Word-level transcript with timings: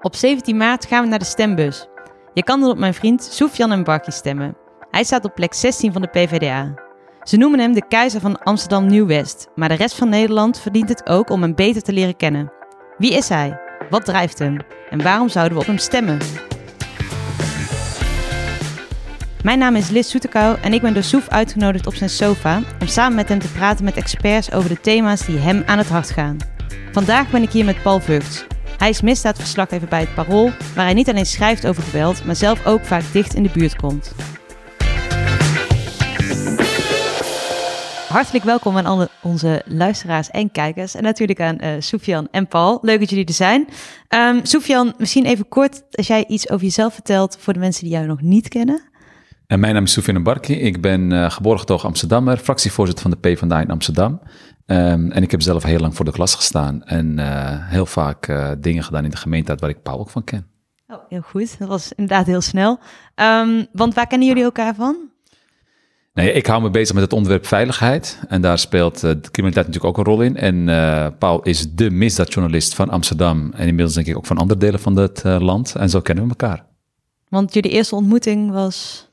Op 0.00 0.14
17 0.14 0.56
maart 0.56 0.86
gaan 0.86 1.02
we 1.02 1.08
naar 1.08 1.18
de 1.18 1.24
stembus. 1.24 1.86
Je 2.34 2.42
kan 2.42 2.60
dan 2.60 2.70
op 2.70 2.78
mijn 2.78 2.94
vriend 2.94 3.22
Soefjan 3.22 3.82
Barkie 3.82 4.12
stemmen. 4.12 4.56
Hij 4.90 5.04
staat 5.04 5.24
op 5.24 5.34
plek 5.34 5.54
16 5.54 5.92
van 5.92 6.02
de 6.02 6.08
PvdA. 6.08 6.74
Ze 7.22 7.36
noemen 7.36 7.58
hem 7.58 7.72
de 7.72 7.86
keizer 7.88 8.20
van 8.20 8.42
Amsterdam 8.42 8.86
Nieuw-West, 8.86 9.48
maar 9.54 9.68
de 9.68 9.74
rest 9.74 9.96
van 9.96 10.08
Nederland 10.08 10.60
verdient 10.60 10.88
het 10.88 11.08
ook 11.08 11.30
om 11.30 11.42
hem 11.42 11.54
beter 11.54 11.82
te 11.82 11.92
leren 11.92 12.16
kennen. 12.16 12.52
Wie 12.98 13.12
is 13.12 13.28
hij? 13.28 13.60
Wat 13.90 14.04
drijft 14.04 14.38
hem? 14.38 14.56
En 14.90 15.02
waarom 15.02 15.28
zouden 15.28 15.54
we 15.54 15.62
op 15.62 15.68
hem 15.68 15.78
stemmen? 15.78 16.18
Mijn 19.42 19.58
naam 19.58 19.76
is 19.76 19.90
Liz 19.90 20.08
Soetekou 20.08 20.56
en 20.62 20.72
ik 20.72 20.80
ben 20.80 20.94
door 20.94 21.02
Soef 21.02 21.28
uitgenodigd 21.28 21.86
op 21.86 21.94
zijn 21.94 22.10
sofa 22.10 22.60
om 22.80 22.86
samen 22.86 23.14
met 23.14 23.28
hem 23.28 23.38
te 23.38 23.52
praten 23.52 23.84
met 23.84 23.96
experts 23.96 24.52
over 24.52 24.68
de 24.68 24.80
thema's 24.80 25.26
die 25.26 25.38
hem 25.38 25.62
aan 25.66 25.78
het 25.78 25.88
hart 25.88 26.10
gaan. 26.10 26.36
Vandaag 26.92 27.30
ben 27.30 27.42
ik 27.42 27.50
hier 27.50 27.64
met 27.64 27.82
Paul 27.82 28.00
Vugts. 28.00 28.46
Hij 28.76 28.88
is 28.88 29.00
misdaadverslaggever 29.00 29.88
bij 29.88 30.00
het 30.00 30.14
Parool, 30.14 30.50
waar 30.74 30.84
hij 30.84 30.94
niet 30.94 31.08
alleen 31.08 31.26
schrijft 31.26 31.66
over 31.66 31.82
geweld, 31.82 32.24
maar 32.24 32.36
zelf 32.36 32.66
ook 32.66 32.84
vaak 32.84 33.02
dicht 33.12 33.34
in 33.34 33.42
de 33.42 33.50
buurt 33.52 33.76
komt. 33.76 34.14
Hartelijk 38.08 38.44
welkom 38.44 38.76
aan 38.76 38.86
alle 38.86 39.08
onze 39.22 39.62
luisteraars 39.64 40.30
en 40.30 40.50
kijkers. 40.50 40.94
En 40.94 41.02
natuurlijk 41.02 41.40
aan 41.40 41.58
uh, 41.60 41.70
Sofian 41.78 42.28
en 42.30 42.46
Paul. 42.48 42.78
Leuk 42.82 42.98
dat 42.98 43.10
jullie 43.10 43.26
er 43.26 43.32
zijn. 43.32 43.68
Um, 44.08 44.44
Sofian, 44.44 44.94
misschien 44.98 45.24
even 45.24 45.48
kort 45.48 45.82
als 45.90 46.06
jij 46.06 46.24
iets 46.28 46.50
over 46.50 46.64
jezelf 46.64 46.94
vertelt 46.94 47.36
voor 47.40 47.52
de 47.52 47.58
mensen 47.58 47.84
die 47.84 47.92
jou 47.92 48.06
nog 48.06 48.20
niet 48.20 48.48
kennen. 48.48 48.82
En 49.46 49.60
mijn 49.60 49.74
naam 49.74 49.84
is 49.84 49.92
Sofian 49.92 50.22
Barki. 50.22 50.54
Ik 50.54 50.80
ben 50.80 51.10
uh, 51.10 51.30
geboren 51.30 51.58
getogen 51.58 51.88
Amsterdammer, 51.88 52.36
fractievoorzitter 52.36 53.02
van 53.02 53.10
de 53.10 53.28
PvdA 53.28 53.60
in 53.60 53.70
Amsterdam. 53.70 54.20
Um, 54.66 55.12
en 55.12 55.22
ik 55.22 55.30
heb 55.30 55.42
zelf 55.42 55.62
heel 55.62 55.78
lang 55.78 55.96
voor 55.96 56.04
de 56.04 56.12
klas 56.12 56.34
gestaan 56.34 56.84
en 56.84 57.18
uh, 57.18 57.68
heel 57.68 57.86
vaak 57.86 58.28
uh, 58.28 58.50
dingen 58.58 58.82
gedaan 58.84 59.04
in 59.04 59.10
de 59.10 59.16
gemeente 59.16 59.54
waar 59.54 59.70
ik 59.70 59.82
Paul 59.82 59.98
ook 59.98 60.10
van 60.10 60.24
ken. 60.24 60.46
Oh, 60.88 60.98
heel 61.08 61.20
goed. 61.20 61.58
Dat 61.58 61.68
was 61.68 61.92
inderdaad 61.92 62.26
heel 62.26 62.40
snel. 62.40 62.78
Um, 63.14 63.66
want 63.72 63.94
waar 63.94 64.06
kennen 64.06 64.28
jullie 64.28 64.42
elkaar 64.42 64.74
van? 64.74 64.96
Nee, 66.14 66.32
ik 66.32 66.46
hou 66.46 66.62
me 66.62 66.70
bezig 66.70 66.94
met 66.94 67.04
het 67.04 67.12
onderwerp 67.12 67.46
veiligheid. 67.46 68.20
En 68.28 68.40
daar 68.40 68.58
speelt 68.58 68.94
uh, 68.94 69.00
de 69.00 69.30
criminaliteit 69.30 69.66
natuurlijk 69.66 69.84
ook 69.84 69.98
een 69.98 70.12
rol 70.12 70.22
in. 70.22 70.36
En 70.36 70.68
uh, 70.68 71.06
Paul 71.18 71.42
is 71.42 71.74
de 71.74 71.90
misdaadjournalist 71.90 72.74
van 72.74 72.90
Amsterdam. 72.90 73.52
En 73.52 73.66
inmiddels 73.66 73.94
denk 73.94 74.06
ik 74.06 74.16
ook 74.16 74.26
van 74.26 74.38
andere 74.38 74.60
delen 74.60 74.80
van 74.80 74.96
het 74.96 75.22
land. 75.24 75.74
En 75.74 75.90
zo 75.90 76.00
kennen 76.00 76.24
we 76.24 76.30
elkaar. 76.30 76.64
Want 77.28 77.54
jullie 77.54 77.70
eerste 77.70 77.94
ontmoeting 77.94 78.50
was... 78.50 79.05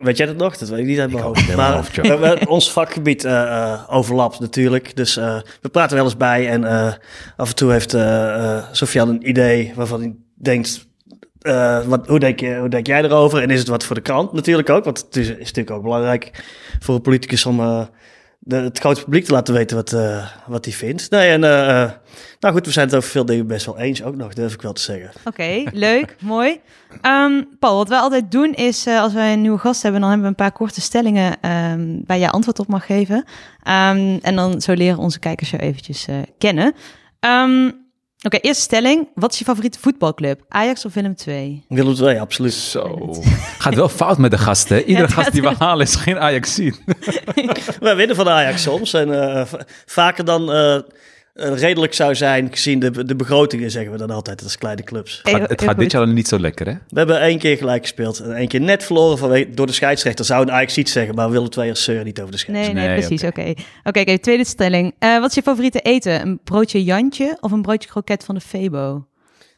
Weet 0.00 0.16
jij 0.16 0.26
dat 0.26 0.36
nog? 0.36 0.56
Dat 0.56 0.68
weet 0.68 0.78
ik 0.78 0.86
niet 0.86 1.20
hoofd. 1.20 1.56
Maar 1.56 1.74
hoofd, 1.74 2.46
ons 2.46 2.72
vakgebied 2.72 3.24
uh, 3.24 3.32
uh, 3.32 3.82
overlapt 3.88 4.40
natuurlijk. 4.40 4.96
Dus 4.96 5.16
uh, 5.16 5.40
we 5.60 5.68
praten 5.68 5.96
wel 5.96 6.04
eens 6.04 6.16
bij. 6.16 6.48
En 6.48 6.64
af 7.36 7.48
en 7.48 7.54
toe 7.54 7.72
heeft 7.72 7.96
Sofian 8.72 9.08
een 9.08 9.28
idee 9.28 9.72
waarvan 9.74 10.00
hij 10.00 10.14
denkt... 10.34 10.86
wat, 11.86 12.06
hoe, 12.06 12.18
denk 12.18 12.40
je, 12.40 12.56
hoe 12.58 12.68
denk 12.68 12.86
jij 12.86 13.04
erover? 13.04 13.42
En 13.42 13.50
is 13.50 13.58
het 13.58 13.68
wat 13.68 13.84
voor 13.84 13.96
de 13.96 14.02
krant 14.02 14.32
natuurlijk 14.32 14.70
ook? 14.70 14.84
Want 14.84 14.98
het 14.98 15.16
is, 15.16 15.28
is 15.28 15.36
natuurlijk 15.36 15.70
ook 15.70 15.82
belangrijk 15.82 16.44
voor 16.78 16.94
een 16.94 17.00
politicus 17.00 17.46
om 17.46 17.88
het 18.48 18.78
grote 18.78 19.04
publiek 19.04 19.24
te 19.24 19.32
laten 19.32 19.54
weten 19.54 19.76
wat, 19.76 19.92
uh, 19.92 20.26
wat 20.46 20.64
hij 20.64 20.74
vindt. 20.74 21.10
Nee, 21.10 21.30
en 21.30 21.42
uh, 21.42 21.90
nou 22.40 22.54
goed, 22.54 22.66
we 22.66 22.72
zijn 22.72 22.86
het 22.86 22.96
over 22.96 23.10
veel 23.10 23.24
dingen 23.24 23.46
best 23.46 23.66
wel 23.66 23.78
eens 23.78 24.02
ook 24.02 24.16
nog, 24.16 24.34
durf 24.34 24.54
ik 24.54 24.62
wel 24.62 24.72
te 24.72 24.80
zeggen. 24.80 25.10
Oké, 25.24 25.64
leuk, 25.72 26.16
mooi. 26.20 26.60
Um, 27.02 27.48
Paul, 27.58 27.76
wat 27.76 27.88
wij 27.88 27.98
altijd 27.98 28.30
doen 28.30 28.54
is, 28.54 28.86
als 28.86 29.12
wij 29.12 29.32
een 29.32 29.40
nieuwe 29.40 29.58
gast 29.58 29.82
hebben, 29.82 30.00
dan 30.00 30.10
hebben 30.10 30.28
we 30.28 30.34
een 30.36 30.44
paar 30.44 30.58
korte 30.58 30.80
stellingen 30.80 31.50
um, 31.50 32.02
waar 32.06 32.18
jij 32.18 32.30
antwoord 32.30 32.58
op 32.58 32.66
mag 32.66 32.86
geven. 32.86 33.16
Um, 33.16 34.18
en 34.22 34.34
dan 34.34 34.60
zo 34.60 34.72
leren 34.72 34.98
onze 34.98 35.18
kijkers 35.18 35.50
jou 35.50 35.62
eventjes 35.62 36.06
kennen. 36.38 36.74
Oké, 38.22 38.36
okay, 38.36 38.50
eerste 38.50 38.62
stelling. 38.62 39.08
Wat 39.14 39.32
is 39.32 39.38
je 39.38 39.44
favoriete 39.44 39.78
voetbalclub? 39.78 40.40
Ajax 40.48 40.84
of 40.84 40.94
Willem 40.94 41.14
II? 41.26 41.64
Willem 41.68 42.08
II, 42.08 42.18
absoluut. 42.18 42.52
Zo. 42.52 43.14
Gaat 43.58 43.74
wel 43.74 43.88
fout 43.88 44.18
met 44.18 44.30
de 44.30 44.38
gasten. 44.38 44.84
Iedere 44.84 45.06
ja, 45.08 45.12
gast 45.14 45.32
die 45.32 45.42
we 45.42 45.54
halen 45.58 45.86
is 45.86 45.94
geen 45.94 46.18
Ajax 46.18 46.54
zien. 46.54 46.74
Wij 47.80 47.96
winnen 47.96 48.16
van 48.16 48.24
de 48.24 48.30
Ajax 48.30 48.62
soms. 48.62 48.92
En 48.92 49.08
uh, 49.08 49.42
vaker 49.86 50.24
dan 50.24 50.56
uh, 50.56 50.78
redelijk 51.34 51.94
zou 51.94 52.14
zijn 52.14 52.48
gezien 52.50 52.78
de, 52.78 53.04
de 53.04 53.16
begrotingen, 53.16 53.70
zeggen 53.70 53.92
we 53.92 53.98
dan 53.98 54.10
altijd 54.10 54.42
als 54.42 54.58
kleine 54.58 54.82
clubs. 54.82 55.20
Het 55.22 55.36
gaat, 55.36 55.48
het 55.48 55.62
gaat 55.62 55.78
dit 55.78 55.92
jaar 55.92 56.08
niet 56.08 56.28
zo 56.28 56.38
lekker, 56.38 56.66
hè? 56.66 56.72
We 56.72 56.98
hebben 56.98 57.20
één 57.20 57.38
keer 57.38 57.56
gelijk 57.56 57.82
gespeeld. 57.82 58.18
En 58.18 58.34
één 58.34 58.48
keer 58.48 58.60
net 58.60 58.84
verloren 58.84 59.18
van, 59.18 59.44
door 59.54 59.66
de 59.66 59.72
scheidsrechter. 59.72 60.24
Zou 60.24 60.42
een 60.42 60.52
Ajax 60.52 60.76
iets 60.76 60.92
zeggen, 60.92 61.14
maar 61.14 61.30
Willem 61.30 61.48
II 61.58 61.70
als 61.70 61.84
zeur 61.84 62.04
niet 62.04 62.20
over 62.20 62.32
de 62.32 62.38
scheidsrechter. 62.38 62.74
Nee, 62.74 62.86
nee, 62.86 62.96
nee 62.96 63.06
precies. 63.06 63.28
Oké, 63.28 63.54
oké. 63.84 64.00
Okay. 64.00 64.18
tweede 64.18 64.44
stelling. 64.44 64.94
Uh, 64.98 65.18
wat 65.20 65.28
is 65.28 65.34
je 65.34 65.42
favoriete 65.42 65.80
eten? 65.80 66.20
Een 66.20 66.40
broodje 66.44 66.84
Jantje 66.84 67.36
of 67.40 67.52
een 67.52 67.62
broodje 67.62 67.88
kroket 67.88 68.24
van 68.24 68.34
de 68.34 68.40
Febo? 68.40 69.04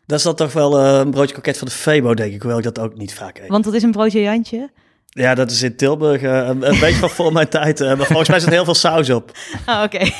Dat 0.07 0.19
is 0.19 0.25
dan 0.25 0.35
toch 0.35 0.53
wel 0.53 0.81
uh, 0.81 0.99
een 0.99 1.11
broodje 1.11 1.33
kroket 1.33 1.59
van 1.59 1.69
de 1.69 1.75
Febo, 1.75 2.15
denk 2.15 2.33
ik. 2.33 2.41
Hoewel 2.41 2.59
ik 2.59 2.65
dat 2.65 2.79
ook 2.79 2.97
niet 2.97 3.15
vaak 3.15 3.39
eet. 3.39 3.49
Want 3.49 3.65
dat 3.65 3.75
is 3.75 3.83
een 3.83 3.91
broodje 3.91 4.21
Jantje? 4.21 4.71
Ja, 5.07 5.35
dat 5.35 5.51
is 5.51 5.63
in 5.63 5.77
Tilburg 5.77 6.23
uh, 6.23 6.37
een, 6.37 6.49
een 6.49 6.81
beetje 6.81 6.99
van 6.99 7.11
voor 7.11 7.33
mijn 7.33 7.49
tijd. 7.49 7.79
maar 7.79 7.97
volgens 7.97 8.29
mij 8.29 8.39
zit 8.39 8.49
er 8.49 8.55
heel 8.55 8.65
veel 8.65 8.75
saus 8.75 9.11
op. 9.11 9.33
Ah, 9.67 9.83
oké. 9.83 10.11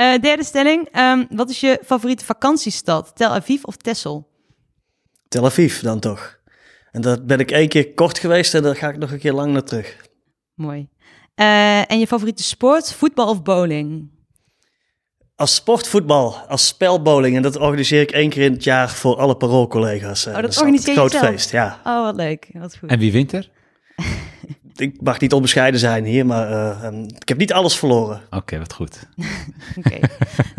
Uh, 0.00 0.18
derde 0.18 0.44
stelling. 0.44 0.98
Um, 0.98 1.26
wat 1.30 1.50
is 1.50 1.60
je 1.60 1.80
favoriete 1.84 2.24
vakantiestad? 2.24 3.12
Tel 3.14 3.30
Aviv 3.30 3.62
of 3.64 3.76
Texel? 3.76 4.28
Tel 5.28 5.44
Aviv 5.44 5.80
dan 5.80 6.00
toch. 6.00 6.38
En 6.90 7.00
dat 7.00 7.26
ben 7.26 7.38
ik 7.38 7.50
één 7.50 7.68
keer 7.68 7.94
kort 7.94 8.18
geweest 8.18 8.54
en 8.54 8.62
daar 8.62 8.76
ga 8.76 8.88
ik 8.88 8.98
nog 8.98 9.10
een 9.10 9.18
keer 9.18 9.32
lang 9.32 9.52
naar 9.52 9.62
terug. 9.62 9.96
Mooi. 10.54 10.88
Uh, 11.36 11.90
en 11.90 11.98
je 11.98 12.06
favoriete 12.06 12.42
sport? 12.42 12.92
Voetbal 12.92 13.28
of 13.28 13.42
bowling? 13.42 14.10
Als 15.36 15.54
sport 15.54 15.88
voetbal, 15.88 16.36
als 16.36 16.66
spelbowling. 16.66 17.36
En 17.36 17.42
dat 17.42 17.56
organiseer 17.56 18.00
ik 18.00 18.10
één 18.10 18.30
keer 18.30 18.42
in 18.42 18.52
het 18.52 18.64
jaar 18.64 18.90
voor 18.90 19.16
alle 19.16 19.36
paroolcollega's. 19.36 20.26
Oh, 20.26 20.34
dat, 20.34 20.42
dat 20.42 20.56
organiseer 20.56 20.94
je 20.94 20.98
Groot 20.98 21.16
feest, 21.16 21.50
ja. 21.50 21.80
Oh, 21.84 22.02
wat 22.02 22.16
leuk. 22.16 22.48
Wat 22.52 22.76
goed. 22.76 22.90
En 22.90 22.98
wie 22.98 23.12
wint 23.12 23.32
er? 23.32 23.50
ik 24.80 25.00
mag 25.02 25.20
niet 25.20 25.32
onbescheiden 25.32 25.80
zijn 25.80 26.04
hier, 26.04 26.26
maar 26.26 26.50
uh, 26.50 26.84
um, 26.84 27.04
ik 27.18 27.28
heb 27.28 27.38
niet 27.38 27.52
alles 27.52 27.78
verloren. 27.78 28.16
Oké, 28.26 28.36
okay, 28.36 28.58
wat 28.58 28.72
goed. 28.72 28.98
Oké. 29.78 29.98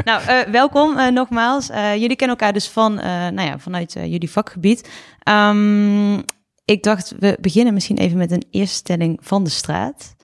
nou, 0.05 0.21
uh, 0.21 0.39
welkom 0.51 0.97
uh, 0.97 1.07
nogmaals. 1.07 1.67
jullie 1.67 2.15
kennen 2.15 2.37
elkaar 2.37 2.53
dus 2.53 2.67
van, 2.67 2.93
nou 2.95 3.41
ja, 3.41 3.59
vanuit 3.59 3.93
jullie 3.93 4.31
vakgebied. 4.31 4.89
Um, 5.29 6.23
ik 6.65 6.83
dacht, 6.83 7.13
we 7.19 7.37
beginnen 7.41 7.73
misschien 7.73 7.97
even 7.97 8.17
met 8.17 8.31
een 8.31 8.43
eerste 8.51 8.75
stelling 8.75 9.19
van 9.21 9.43
de 9.43 9.49
straat. 9.49 10.15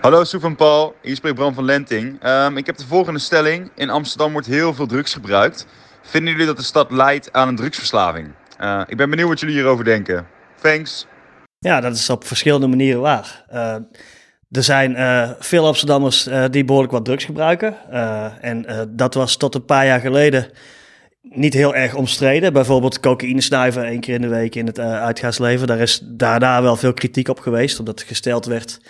Hallo 0.00 0.24
Soef 0.24 0.44
en 0.44 0.56
Paul, 0.56 0.94
hier 1.02 1.16
spreekt 1.16 1.36
Bram 1.36 1.54
van 1.54 1.64
Lenting. 1.64 2.24
Um, 2.24 2.56
ik 2.56 2.66
heb 2.66 2.76
de 2.76 2.86
volgende 2.86 3.18
stelling. 3.18 3.70
In 3.74 3.90
Amsterdam 3.90 4.32
wordt 4.32 4.46
heel 4.46 4.74
veel 4.74 4.86
drugs 4.86 5.12
gebruikt. 5.12 5.66
Vinden 6.02 6.32
jullie 6.32 6.46
dat 6.46 6.56
de 6.56 6.62
stad 6.62 6.90
leidt 6.90 7.32
aan 7.32 7.48
een 7.48 7.56
drugsverslaving? 7.56 8.28
ik 8.86 8.96
ben 8.96 9.10
benieuwd 9.10 9.28
wat 9.28 9.40
jullie 9.40 9.54
hierover 9.54 9.84
denken. 9.84 10.26
Thanks. 10.60 11.06
Ja, 11.58 11.80
dat 11.80 11.94
is 11.94 12.10
op 12.10 12.24
verschillende 12.24 12.66
manieren 12.66 13.00
waar. 13.00 13.44
Uh, 13.52 13.74
er 14.50 14.62
zijn 14.62 14.90
uh, 14.90 15.30
veel 15.38 15.66
Amsterdammers 15.66 16.28
uh, 16.28 16.44
die 16.50 16.64
behoorlijk 16.64 16.92
wat 16.92 17.04
drugs 17.04 17.24
gebruiken. 17.24 17.76
en 18.40 18.86
dat 18.88 19.14
was 19.14 19.36
tot 19.36 19.54
een 19.54 19.64
paar 19.64 19.86
jaar 19.86 20.00
geleden 20.00 20.46
niet 21.22 21.54
heel 21.54 21.74
erg 21.74 21.94
omstreden. 21.94 22.52
Bijvoorbeeld 22.52 23.00
cocaïne 23.00 23.40
snuiven 23.40 23.84
één 23.84 24.00
keer 24.00 24.14
in 24.14 24.20
de 24.20 24.28
week 24.28 24.54
in 24.54 24.66
het 24.66 24.78
uitgaansleven. 24.78 25.66
Daar 25.66 25.78
is 25.78 26.00
daarna 26.02 26.62
wel 26.62 26.76
veel 26.76 26.92
kritiek 26.92 27.28
op 27.28 27.40
geweest, 27.40 27.78
omdat 27.78 28.02
gesteld 28.02 28.46
werd... 28.46 28.80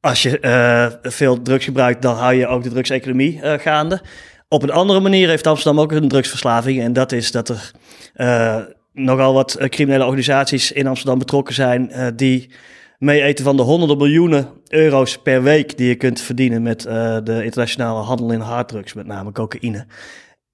als 0.00 0.22
je 0.22 0.98
veel 1.02 1.42
drugs 1.42 1.64
gebruikt, 1.64 2.02
dan 2.02 2.16
hou 2.16 2.34
je 2.34 2.46
ook 2.46 2.62
de 2.62 2.70
drugseconomie 2.70 3.40
gaande. 3.42 4.02
Op 4.48 4.62
een 4.62 4.70
andere 4.70 5.00
manier 5.00 5.28
heeft 5.28 5.46
Amsterdam 5.46 5.82
ook 5.82 5.92
een 5.92 6.08
drugsverslaving. 6.08 6.80
En 6.80 6.92
dat 6.92 7.12
is 7.12 7.30
dat 7.30 7.48
er 7.48 8.75
nogal 8.96 9.34
wat 9.34 9.54
eh, 9.54 9.68
criminele 9.68 10.04
organisaties 10.04 10.72
in 10.72 10.86
Amsterdam 10.86 11.18
betrokken 11.18 11.54
zijn 11.54 11.90
uh, 11.90 12.06
die 12.14 12.50
mee 12.98 13.22
eten 13.22 13.44
van 13.44 13.56
de 13.56 13.62
honderden 13.62 13.96
miljoenen 13.96 14.48
euro's 14.68 15.18
per 15.18 15.42
week 15.42 15.76
die 15.76 15.88
je 15.88 15.94
kunt 15.94 16.20
verdienen 16.20 16.62
met 16.62 16.86
uh, 16.86 16.92
de 17.24 17.44
internationale 17.44 18.00
handel 18.00 18.32
in 18.32 18.40
harddrugs, 18.40 18.92
met 18.92 19.06
name 19.06 19.32
cocaïne. 19.32 19.86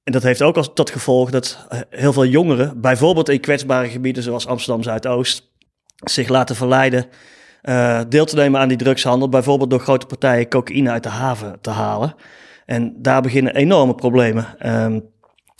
En 0.04 0.12
dat 0.12 0.22
heeft 0.22 0.42
ook 0.42 0.56
als 0.56 0.70
tot 0.74 0.90
gevolg 0.90 1.30
dat 1.30 1.66
heel 1.90 2.12
veel 2.12 2.26
jongeren, 2.26 2.80
bijvoorbeeld 2.80 3.28
in 3.28 3.40
kwetsbare 3.40 3.88
gebieden 3.88 4.22
zoals 4.22 4.46
Amsterdam 4.46 4.82
Zuidoost, 4.82 5.50
zich 5.96 6.28
laten 6.28 6.56
verleiden 6.56 7.06
deel 8.08 8.24
te 8.24 8.36
nemen 8.36 8.60
aan 8.60 8.68
die 8.68 8.76
drugshandel, 8.76 9.28
bijvoorbeeld 9.28 9.70
door 9.70 9.80
grote 9.80 10.06
partijen 10.06 10.48
cocaïne 10.48 10.90
uit 10.90 11.02
de 11.02 11.08
haven 11.08 11.58
te 11.60 11.70
halen. 11.70 12.14
En 12.66 12.94
daar 12.98 13.22
beginnen 13.22 13.54
enorme 13.54 13.94
problemen. 13.94 14.46
Um, 14.84 15.11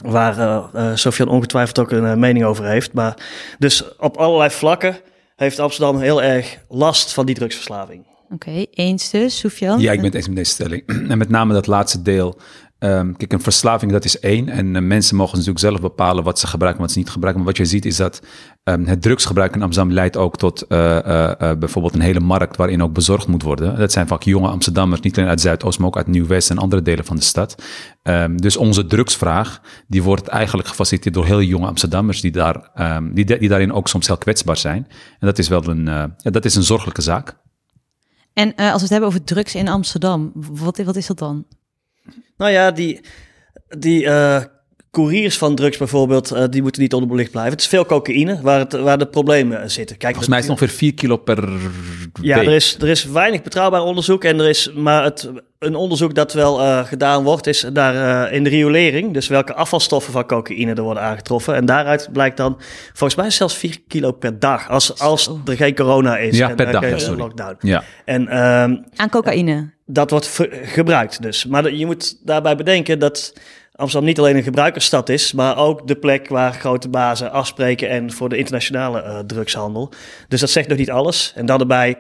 Waar 0.03 0.39
uh, 0.39 0.65
uh, 0.75 0.91
Sofian 0.95 1.29
ongetwijfeld 1.29 1.79
ook 1.79 1.91
een 1.91 2.05
uh, 2.05 2.15
mening 2.15 2.45
over 2.45 2.65
heeft. 2.65 2.93
Maar 2.93 3.17
dus 3.59 3.97
op 3.97 4.17
allerlei 4.17 4.51
vlakken 4.51 4.97
heeft 5.37 5.59
Amsterdam 5.59 5.99
heel 5.99 6.23
erg 6.23 6.59
last 6.69 7.13
van 7.13 7.27
die 7.27 7.35
drugsverslaving. 7.35 8.05
Oké, 8.31 8.49
okay, 8.49 8.67
eens 8.71 9.11
dus, 9.11 9.39
Sofian? 9.39 9.81
Ja, 9.81 9.93
ik 9.93 9.97
ben 9.97 10.07
het 10.07 10.15
eens 10.15 10.27
met 10.27 10.37
deze 10.37 10.51
stelling. 10.51 10.83
En 11.11 11.19
met 11.19 11.29
name 11.29 11.53
dat 11.53 11.67
laatste 11.67 12.03
deel. 12.03 12.39
Ehm, 12.83 13.13
kijk, 13.13 13.33
een 13.33 13.41
verslaving 13.41 13.93
dat 13.93 14.05
is 14.05 14.19
één. 14.19 14.49
En 14.49 14.77
eh, 14.77 14.83
mensen 14.83 15.17
mogen 15.17 15.33
natuurlijk 15.33 15.65
zelf 15.65 15.81
bepalen 15.81 16.25
wat 16.25 16.39
ze 16.39 16.47
gebruiken 16.47 16.81
en 16.81 16.87
wat 16.87 16.95
ze 16.95 17.01
niet 17.01 17.11
gebruiken. 17.11 17.45
Maar 17.45 17.53
wat 17.53 17.61
je 17.61 17.71
ziet 17.71 17.85
is 17.85 17.97
dat 17.97 18.23
ehm, 18.63 18.85
het 18.85 19.03
drugsgebruik 19.03 19.55
in 19.55 19.63
Amsterdam 19.63 19.95
leidt 19.95 20.17
ook 20.17 20.37
tot 20.37 20.63
eh, 20.63 20.99
eh, 20.99 21.59
bijvoorbeeld 21.59 21.95
een 21.95 22.01
hele 22.01 22.21
markt 22.21 22.57
waarin 22.57 22.83
ook 22.83 22.93
bezorgd 22.93 23.27
moet 23.27 23.43
worden. 23.43 23.79
Dat 23.79 23.93
zijn 23.93 24.07
vaak 24.07 24.23
jonge 24.23 24.49
Amsterdammers, 24.49 25.01
niet 25.01 25.17
alleen 25.17 25.29
uit 25.29 25.41
Zuidoost, 25.41 25.79
maar 25.79 25.89
ook 25.89 25.97
uit 25.97 26.07
Nieuw-West 26.07 26.51
en 26.51 26.59
andere 26.59 26.83
delen 26.83 27.05
van 27.05 27.17
de 27.17 27.23
stad. 27.23 27.63
Ehm, 28.03 28.37
dus 28.37 28.57
onze 28.57 28.87
drugsvraag, 28.87 29.61
die 29.87 30.03
wordt 30.03 30.27
eigenlijk 30.27 30.69
gefaciliteerd 30.69 31.15
door 31.15 31.27
heel 31.27 31.43
jonge 31.43 31.67
Amsterdammers 31.67 32.21
die, 32.21 32.33
daar, 32.33 32.71
die, 33.13 33.25
die 33.39 33.49
daarin 33.49 33.73
ook 33.73 33.89
soms 33.89 34.07
heel 34.07 34.19
kwetsbaar 34.19 34.57
zijn. 34.57 34.87
En 35.19 35.27
dat 35.27 35.39
is 35.39 35.49
wel 35.49 35.69
een, 35.69 35.85
ja, 36.17 36.31
dat 36.31 36.45
is 36.45 36.55
een 36.55 36.63
zorgelijke 36.63 37.03
zaak. 37.03 37.37
En 38.33 38.55
als 38.55 38.75
we 38.75 38.81
het 38.81 38.91
hebben 38.91 39.09
over 39.09 39.25
drugs 39.25 39.55
in 39.55 39.69
Amsterdam, 39.69 40.33
wat, 40.35 40.79
wat 40.79 40.97
is 40.97 41.07
dat 41.07 41.19
dan? 41.19 41.47
Nou 42.43 42.55
ja, 42.55 42.71
die, 42.71 43.01
die 43.79 44.07
eh, 44.07 44.43
couriers 44.91 45.39
van 45.39 45.55
drugs 45.55 45.77
bijvoorbeeld, 45.77 46.31
eh, 46.31 46.45
die 46.51 46.63
moeten 46.63 46.83
niet 46.83 46.93
onderbelicht 46.95 47.31
blijven. 47.31 47.53
Het 47.53 47.61
is 47.61 47.67
veel 47.67 47.87
cocaïne 47.87 48.39
waar, 48.43 48.59
het, 48.59 48.73
waar 48.73 48.99
de 48.99 49.07
problemen 49.07 49.71
zitten. 49.71 49.97
Kijk, 49.97 50.15
Volgens 50.15 50.29
mij 50.29 50.39
is 50.39 50.45
het 50.49 50.53
ongeveer 50.55 50.77
4 50.77 50.95
kilo 50.95 51.17
per 51.17 51.49
Ja, 52.21 52.39
week. 52.39 52.47
er 52.47 52.53
is, 52.53 52.77
er 52.81 52.89
is 52.89 53.05
weinig 53.05 53.43
betrouwbaar 53.43 53.83
onderzoek. 53.83 54.25
En 54.25 54.41
er 54.41 54.49
is 54.49 54.73
maar 54.75 55.05
het, 55.05 55.31
een 55.59 55.75
onderzoek 55.75 56.15
dat 56.15 56.33
wel 56.33 56.61
eh, 56.61 56.85
gedaan 56.85 57.23
wordt, 57.25 57.47
is 57.47 57.67
daar 57.73 58.27
eh, 58.27 58.37
in 58.37 58.45
de 58.45 58.51
riolering. 58.51 59.13
Dus 59.13 59.29
welke 59.29 59.55
afvalstoffen 59.55 60.13
van 60.13 60.27
cocaïne 60.27 60.75
er 60.75 60.83
worden 60.83 61.03
aangetroffen. 61.03 61.55
En 61.55 61.65
daaruit 61.67 62.09
blijkt 62.13 62.37
dan 62.37 62.57
volgens 62.93 63.15
mij 63.15 63.31
zelfs 63.31 63.55
4 63.57 63.79
kilo 63.89 64.13
per 64.13 64.39
dag. 64.39 64.69
Als, 64.69 64.99
als 65.01 65.31
er 65.45 65.57
geen 65.57 65.75
corona 65.75 66.19
is. 66.19 66.37
Ja, 66.39 66.49
en 66.49 66.57
per 66.57 66.67
er 66.67 66.73
dag, 66.73 66.83
geen 66.83 66.91
ja, 66.91 66.99
sorry. 66.99 67.19
lockdown. 67.21 67.57
Ja, 67.61 67.83
En 68.05 68.29
ehm, 68.29 68.77
Aan 68.97 69.11
cocaïne. 69.11 69.71
Dat 69.87 70.11
wordt 70.11 70.41
gebruikt 70.63 71.23
dus. 71.23 71.47
Maar 71.47 71.73
je 71.73 71.87
moet 71.87 72.27
daarbij 72.27 72.57
bedenken 72.57 72.99
dat 72.99 73.33
Amsterdam 73.73 74.09
niet 74.09 74.19
alleen 74.19 74.37
een 74.37 74.43
gebruikersstad 74.43 75.09
is, 75.09 75.33
maar 75.33 75.57
ook 75.57 75.87
de 75.87 75.97
plek 75.97 76.29
waar 76.29 76.53
grote 76.53 76.89
bazen 76.89 77.33
afspreken 77.33 77.89
en 77.89 78.13
voor 78.13 78.29
de 78.29 78.37
internationale 78.37 79.03
eh, 79.03 79.19
drugshandel. 79.19 79.93
Dus 80.29 80.41
dat 80.41 80.51
zegt 80.51 80.69
nog 80.69 80.79
niet 80.79 80.91
alles. 80.91 81.33
En 81.37 81.47
dan 81.47 81.61
erbij 81.61 81.99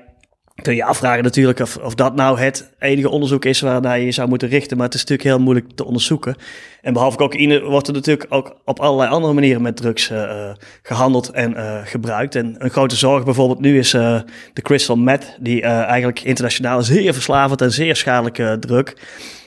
kun 0.62 0.74
je 0.74 0.84
afvragen 0.84 1.22
natuurlijk 1.22 1.60
of, 1.60 1.76
of 1.76 1.94
dat 1.94 2.14
nou 2.14 2.38
het 2.38 2.70
enige 2.78 3.10
onderzoek 3.10 3.44
is 3.44 3.60
waarnaar 3.60 3.98
je 3.98 4.04
je 4.04 4.12
zou 4.12 4.28
moeten 4.28 4.48
richten. 4.48 4.76
Maar 4.76 4.86
het 4.86 4.94
is 4.94 5.00
natuurlijk 5.00 5.28
heel 5.28 5.38
moeilijk 5.38 5.66
te 5.74 5.84
onderzoeken. 5.84 6.36
En 6.82 6.92
behalve 6.92 7.16
cocaïne 7.16 7.60
wordt 7.60 7.86
er 7.86 7.92
natuurlijk 7.92 8.26
ook 8.28 8.56
op 8.64 8.80
allerlei 8.80 9.10
andere 9.10 9.32
manieren 9.32 9.62
met 9.62 9.76
drugs 9.76 10.10
eh, 10.10 10.22
eh, 10.22 10.54
gehandeld 10.82 11.30
en 11.30 11.54
eh, 11.56 11.80
gebruikt. 11.84 12.34
En 12.34 12.54
een 12.58 12.70
grote 12.70 12.96
zorg 12.96 13.24
bijvoorbeeld 13.24 13.60
nu 13.60 13.78
is 13.78 13.90
de 13.90 14.62
crystal 14.62 14.96
meth, 14.96 15.36
die 15.40 15.62
eigenlijk 15.62 16.20
internationaal 16.20 16.82
zeer 16.82 17.12
verslavend 17.12 17.60
en 17.60 17.72
zeer 17.72 17.96
schadelijke 17.96 18.56
drug. 18.60 18.96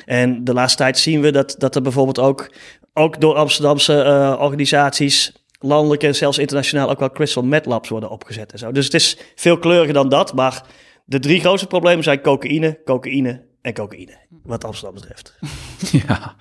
En 0.06 0.44
de 0.44 0.54
laatste 0.54 0.78
tijd 0.78 0.98
zien 0.98 1.22
we 1.22 1.32
dat, 1.32 1.56
dat 1.58 1.76
er 1.76 1.82
bijvoorbeeld 1.82 2.20
ook, 2.20 2.52
ook 2.94 3.22
door 3.22 3.36
Amsterdamse 3.36 3.94
organisaties, 4.40 5.34
landelijk 5.60 6.04
en 6.04 6.16
zelfs 6.16 6.38
internationaal, 6.38 6.90
ook 6.90 7.00
wel 7.00 7.12
crystal 7.12 7.44
meth 7.44 7.66
labs 7.66 7.90
worden 7.90 8.10
opgezet 8.10 8.52
en 8.52 8.60
zo. 8.60 8.72
Dus 8.72 8.86
het 8.86 8.94
is 8.94 9.18
veel 9.36 9.58
kleuriger 9.58 9.94
dan 9.94 10.10
dat, 10.10 10.34
maar 10.34 10.64
de 11.06 11.20
drie 11.20 11.40
grootste 11.40 11.68
problemen 11.68 12.04
zijn 12.04 12.22
cocaïne, 12.22 12.80
cocaïne 12.86 13.44
en 13.62 13.74
cocaïne, 13.74 14.18
wat 14.44 14.64
Amsterdam 14.64 14.94
betreft. 15.02 15.38
ja. 16.08 16.36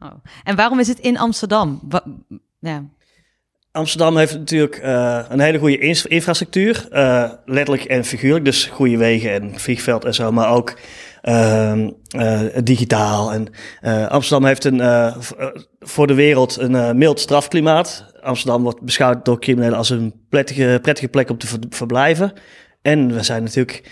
Oh. 0.00 0.12
En 0.44 0.56
waarom 0.56 0.80
is 0.80 0.88
het 0.88 0.98
in 0.98 1.18
Amsterdam? 1.18 1.80
Wa- 1.88 2.04
ja. 2.58 2.84
Amsterdam 3.72 4.16
heeft 4.16 4.38
natuurlijk 4.38 4.76
eh, 4.76 5.24
een 5.28 5.40
hele 5.40 5.58
goede 5.58 5.78
infrastructuur, 6.08 6.86
eh, 6.90 7.32
letterlijk 7.44 7.84
en 7.84 8.04
figuurlijk. 8.04 8.44
Dus 8.44 8.64
goede 8.64 8.96
wegen 8.96 9.32
en 9.32 9.58
vliegveld 9.60 10.04
en 10.04 10.14
zo, 10.14 10.32
maar 10.32 10.50
ook 10.50 10.78
ehm, 11.22 11.90
eh, 12.08 12.40
digitaal. 12.64 13.32
En 13.32 13.46
eh, 13.80 14.06
Amsterdam 14.06 14.46
heeft 14.46 14.64
een, 14.64 15.12
voor 15.80 16.06
de 16.06 16.14
wereld 16.14 16.56
een 16.56 16.74
eh, 16.74 16.92
mild 16.92 17.20
strafklimaat. 17.20 18.12
Amsterdam 18.20 18.62
wordt 18.62 18.80
beschouwd 18.80 19.24
door 19.24 19.40
criminelen 19.40 19.78
als 19.78 19.90
een 19.90 20.14
prettige, 20.28 20.78
prettige 20.82 21.08
plek 21.08 21.30
om 21.30 21.38
te 21.38 21.46
ver- 21.46 21.58
verblijven. 21.68 22.32
En 22.82 23.14
we 23.14 23.22
zijn 23.22 23.42
natuurlijk 23.42 23.82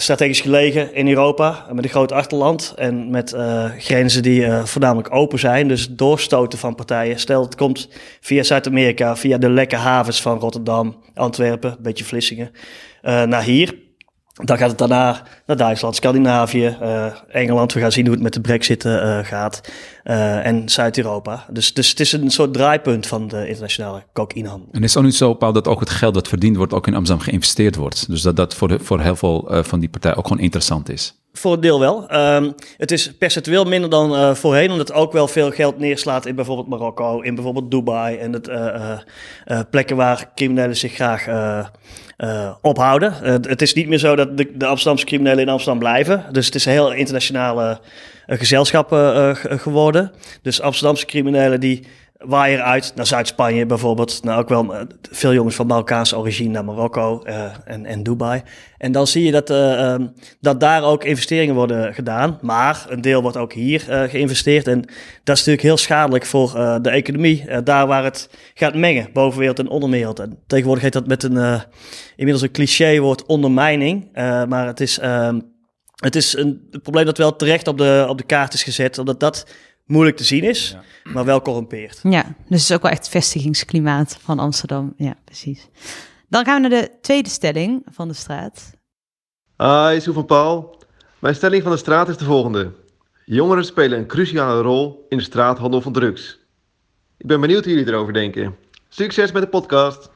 strategisch 0.00 0.40
gelegen 0.40 0.94
in 0.94 1.08
Europa, 1.08 1.66
met 1.72 1.84
een 1.84 1.90
groot 1.90 2.12
achterland 2.12 2.72
en 2.76 3.10
met 3.10 3.32
eh, 3.32 3.64
grenzen 3.78 4.22
die 4.22 4.44
eh, 4.44 4.64
voornamelijk 4.64 5.14
open 5.14 5.38
zijn. 5.38 5.68
Dus 5.68 5.88
doorstoten 5.88 6.58
van 6.58 6.74
partijen. 6.74 7.18
Stel, 7.18 7.42
het 7.42 7.54
komt 7.54 7.88
via 8.20 8.42
Zuid-Amerika, 8.42 9.16
via 9.16 9.38
de 9.38 9.50
lekke 9.50 9.76
havens 9.76 10.22
van 10.22 10.38
Rotterdam, 10.38 11.02
Antwerpen, 11.14 11.70
een 11.70 11.82
beetje 11.82 12.04
Vlissingen, 12.04 12.50
eh, 13.02 13.22
naar 13.22 13.42
hier. 13.42 13.87
Dan 14.44 14.58
gaat 14.58 14.68
het 14.68 14.78
daarna 14.78 15.22
naar 15.46 15.56
Duitsland, 15.56 15.96
Scandinavië, 15.96 16.76
eh, 16.80 17.06
Engeland. 17.28 17.72
We 17.72 17.80
gaan 17.80 17.92
zien 17.92 18.04
hoe 18.04 18.14
het 18.14 18.22
met 18.22 18.32
de 18.32 18.40
brexit 18.40 18.84
eh, 18.84 19.18
gaat. 19.22 19.60
eh, 20.02 20.46
en 20.46 20.68
Zuid-Europa. 20.68 21.44
Dus, 21.50 21.74
dus 21.74 21.88
het 21.88 22.00
is 22.00 22.12
een 22.12 22.30
soort 22.30 22.52
draaipunt 22.52 23.06
van 23.06 23.28
de 23.28 23.48
internationale 23.48 24.02
cocaïnehandel. 24.12 24.68
En 24.72 24.82
is 24.82 24.88
het 24.88 24.98
ook 24.98 25.04
niet 25.04 25.14
zo, 25.14 25.34
Paul, 25.34 25.52
dat 25.52 25.68
ook 25.68 25.80
het 25.80 25.90
geld 25.90 26.14
dat 26.14 26.28
verdiend 26.28 26.56
wordt 26.56 26.72
ook 26.72 26.86
in 26.86 26.94
Amsterdam 26.94 27.24
geïnvesteerd 27.24 27.76
wordt? 27.76 28.08
Dus 28.08 28.22
dat 28.22 28.36
dat 28.36 28.54
voor, 28.54 28.68
de, 28.68 28.78
voor 28.78 29.00
heel 29.00 29.16
veel 29.16 29.48
van 29.50 29.80
die 29.80 29.88
partijen 29.88 30.16
ook 30.16 30.26
gewoon 30.26 30.42
interessant 30.42 30.90
is. 30.90 31.14
Voor 31.38 31.52
een 31.52 31.60
deel 31.60 31.80
wel. 31.80 32.08
Ehm, 32.08 32.50
het 32.76 32.90
is 32.90 33.12
percentueel 33.12 33.64
minder 33.64 33.90
dan 33.90 34.14
eh, 34.14 34.34
voorheen, 34.34 34.70
omdat 34.70 34.88
het 34.88 34.96
ook 34.96 35.12
wel 35.12 35.28
veel 35.28 35.50
geld 35.50 35.78
neerslaat 35.78 36.26
in 36.26 36.34
bijvoorbeeld 36.34 36.68
Marokko, 36.68 37.20
in 37.20 37.34
bijvoorbeeld 37.34 37.70
Dubai 37.70 38.16
en 38.16 38.32
het, 38.32 38.48
eh, 38.48 38.92
eh, 39.44 39.60
plekken 39.70 39.96
waar 39.96 40.30
criminelen 40.34 40.76
zich 40.76 40.94
graag 40.94 41.26
ophouden. 42.62 43.12
Het 43.22 43.62
is 43.62 43.74
niet 43.74 43.88
meer 43.88 43.98
zo 43.98 44.16
dat 44.16 44.36
de, 44.36 44.50
de 44.56 44.66
Amsterdamse 44.66 45.04
criminelen 45.06 45.42
in 45.44 45.48
Amsterdam 45.48 45.78
blijven. 45.78 46.24
Dus 46.32 46.46
het 46.46 46.54
is 46.54 46.64
een 46.64 46.72
heel 46.72 46.92
internationale 46.92 47.80
gezelschap 48.26 48.88
ge- 48.88 49.58
geworden. 49.58 50.12
Dus 50.42 50.60
Amsterdamse 50.60 51.06
criminelen 51.06 51.60
die 51.60 51.86
waaien 52.18 52.64
uit 52.64 52.92
naar 52.94 53.06
Zuid-Spanje 53.06 53.66
bijvoorbeeld. 53.66 54.22
Nou, 54.22 54.40
ook 54.40 54.48
wel 54.48 54.74
eh, 54.74 54.80
veel 55.10 55.32
jongens 55.32 55.54
van 55.54 55.66
Marokkaanse 55.66 56.16
origine 56.16 56.50
naar 56.50 56.64
Marokko 56.64 57.22
eh, 57.22 57.44
en, 57.64 57.86
en 57.86 58.02
Dubai. 58.02 58.42
En 58.78 58.92
dan 58.92 59.06
zie 59.06 59.24
je 59.24 59.30
dat, 59.30 59.50
eh, 59.50 59.92
ehm, 59.92 60.06
dat 60.40 60.60
daar 60.60 60.82
ook 60.82 61.04
investeringen 61.04 61.54
worden 61.54 61.94
gedaan. 61.94 62.38
Maar 62.40 62.86
een 62.88 63.00
deel 63.00 63.22
wordt 63.22 63.36
ook 63.36 63.52
hier 63.52 63.80
geïnvesteerd. 64.10 64.66
En 64.66 64.80
dat 65.24 65.36
is 65.36 65.44
natuurlijk 65.44 65.62
heel 65.62 65.76
schadelijk 65.76 66.26
voor 66.26 66.52
de 66.82 66.90
economie. 66.90 67.62
Daar 67.62 67.86
waar 67.86 68.04
het 68.04 68.30
gaat 68.54 68.74
mengen, 68.74 69.08
bovenwereld 69.12 69.58
en 69.58 69.68
onderwereld. 69.68 70.18
En 70.18 70.38
tegenwoordig 70.46 70.84
heet 70.84 70.92
dat 70.92 71.06
met 71.06 71.22
een 71.22 71.62
inmiddels 72.16 72.42
een 72.42 72.52
cliché 72.52 72.98
woord 72.98 73.26
ondermijning. 73.26 74.08
Maar 74.48 74.66
het 74.66 74.80
is, 74.80 74.98
ehm, 74.98 75.40
het 75.94 76.16
is 76.16 76.36
een 76.36 76.68
probleem 76.82 77.04
dat 77.04 77.18
wel 77.18 77.36
terecht 77.36 77.68
op 77.68 77.78
de, 77.78 78.06
op 78.08 78.18
de 78.18 78.24
kaart 78.24 78.54
is 78.54 78.62
gezet. 78.62 78.98
Omdat 78.98 79.20
dat 79.20 79.46
moeilijk 79.88 80.16
te 80.16 80.24
zien 80.24 80.42
is, 80.44 80.76
maar 81.04 81.24
wel 81.24 81.42
corrumpeert. 81.42 82.00
ja, 82.02 82.22
dus 82.22 82.34
het 82.48 82.70
is 82.70 82.72
ook 82.72 82.82
wel 82.82 82.90
echt 82.90 83.00
het 83.00 83.08
vestigingsklimaat 83.08 84.18
van 84.20 84.38
Amsterdam. 84.38 84.94
Ja, 84.96 85.14
precies. 85.24 85.68
Dan 86.28 86.44
gaan 86.44 86.62
we 86.62 86.68
naar 86.68 86.80
de 86.80 86.90
tweede 87.00 87.28
stelling 87.28 87.82
van 87.90 88.08
de 88.08 88.14
straat. 88.14 88.70
Hi, 89.56 90.00
Soe 90.00 90.14
van 90.14 90.26
Paul. 90.26 90.82
Mijn 91.18 91.34
stelling 91.34 91.62
van 91.62 91.72
de 91.72 91.78
straat 91.78 92.08
is 92.08 92.16
de 92.16 92.24
volgende. 92.24 92.72
Jongeren 93.24 93.64
spelen 93.64 93.98
een 93.98 94.06
cruciale 94.06 94.62
rol 94.62 95.06
in 95.08 95.16
de 95.16 95.22
straathandel 95.22 95.80
van 95.80 95.92
drugs. 95.92 96.38
Ik 97.18 97.26
ben 97.26 97.40
benieuwd 97.40 97.64
hoe 97.64 97.72
jullie 97.72 97.88
erover 97.88 98.12
denken. 98.12 98.56
Succes 98.88 99.32
met 99.32 99.42
de 99.42 99.48
podcast. 99.48 100.10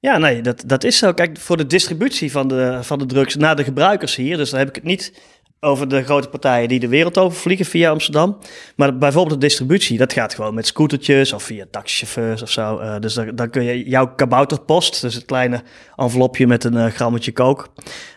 Ja, 0.00 0.18
nee, 0.18 0.40
dat, 0.40 0.62
dat 0.66 0.84
is 0.84 0.98
zo. 0.98 1.12
Kijk, 1.12 1.38
voor 1.38 1.56
de 1.56 1.66
distributie 1.66 2.30
van 2.30 2.48
de, 2.48 2.78
van 2.82 2.98
de 2.98 3.06
drugs 3.06 3.36
naar 3.36 3.56
de 3.56 3.64
gebruikers 3.64 4.16
hier, 4.16 4.36
dus 4.36 4.50
dan 4.50 4.58
heb 4.58 4.68
ik 4.68 4.74
het 4.74 4.84
niet 4.84 5.20
over 5.64 5.88
de 5.88 6.02
grote 6.04 6.28
partijen 6.28 6.68
die 6.68 6.80
de 6.80 6.88
wereld 6.88 7.18
over 7.18 7.38
vliegen 7.38 7.66
via 7.66 7.90
Amsterdam. 7.90 8.38
Maar 8.76 8.98
bijvoorbeeld 8.98 9.40
de 9.40 9.46
distributie, 9.46 9.98
dat 9.98 10.12
gaat 10.12 10.34
gewoon 10.34 10.54
met 10.54 10.66
scootertjes 10.66 11.32
of 11.32 11.42
via 11.42 11.64
taxichauffeurs 11.70 12.42
of 12.42 12.50
zo. 12.50 12.78
Eh, 12.78 13.00
dus 13.00 13.18
dan, 13.34 13.50
kun 13.50 13.62
je 13.62 13.88
jouw 13.88 14.14
kabouterpost, 14.14 15.00
dus 15.00 15.14
het 15.14 15.24
kleine 15.24 15.62
envelopje 15.96 16.46
met 16.46 16.64
een 16.64 16.76
eh, 16.76 16.92
grammetje 16.92 17.32
kook, 17.32 17.68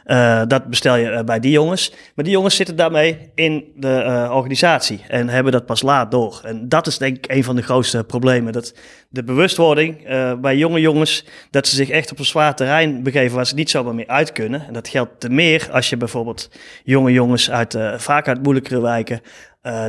eh, 0.05 0.41
dat 0.47 0.65
bestel 0.65 0.95
je 0.95 1.09
eh, 1.09 1.23
bij 1.23 1.39
die 1.39 1.51
jongens. 1.51 1.93
Maar 2.15 2.25
die 2.25 2.33
jongens 2.33 2.55
zitten 2.55 2.75
daarmee 2.75 3.31
in 3.35 3.71
de 3.75 3.93
eh, 3.93 4.31
organisatie 4.31 5.03
en 5.07 5.29
hebben 5.29 5.51
dat 5.51 5.65
pas 5.65 5.81
laat 5.81 6.11
door. 6.11 6.41
En 6.43 6.69
dat 6.69 6.87
is 6.87 6.97
denk 6.97 7.17
ik 7.17 7.31
een 7.31 7.43
van 7.43 7.55
de 7.55 7.61
grootste 7.61 8.03
problemen. 8.03 8.53
Dat 8.53 8.73
de 9.09 9.23
bewustwording 9.23 10.07
bij 10.41 10.57
jonge 10.57 10.79
jongens, 10.79 11.25
dat 11.49 11.67
ze 11.67 11.75
zich 11.75 11.89
echt 11.89 12.11
op 12.11 12.19
een 12.19 12.25
zwaar 12.25 12.55
terrein 12.55 13.03
begeven 13.03 13.35
waar 13.35 13.45
ze 13.45 13.55
niet 13.55 13.69
zomaar 13.69 13.95
meer 13.95 14.07
uit 14.07 14.31
kunnen. 14.31 14.67
En 14.67 14.73
dat 14.73 14.87
geldt 14.87 15.19
te 15.19 15.29
meer 15.29 15.67
als 15.71 15.89
je 15.89 15.97
bijvoorbeeld 15.97 16.49
jonge 16.83 17.11
jongens 17.11 17.51
uit, 17.51 17.77
vaak 17.97 18.27
uit 18.27 18.43
moeilijkere 18.43 18.81
wijken, 18.81 19.21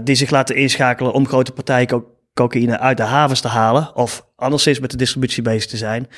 die 0.04 0.14
zich 0.14 0.30
laten 0.30 0.56
inschakelen 0.56 1.12
om 1.12 1.26
grote 1.26 1.52
partijen 1.52 1.87
co- 1.87 2.16
cocaïne 2.35 2.78
uit 2.78 2.96
de 2.96 3.02
havens 3.02 3.40
te 3.40 3.49
halen. 3.49 3.94
Of 3.94 4.26
anderszins 4.37 4.80
met 4.80 4.90
de 4.90 4.96
distributie 4.96 5.42
bezig 5.42 5.70
te 5.70 5.76
zijn. 5.76 6.08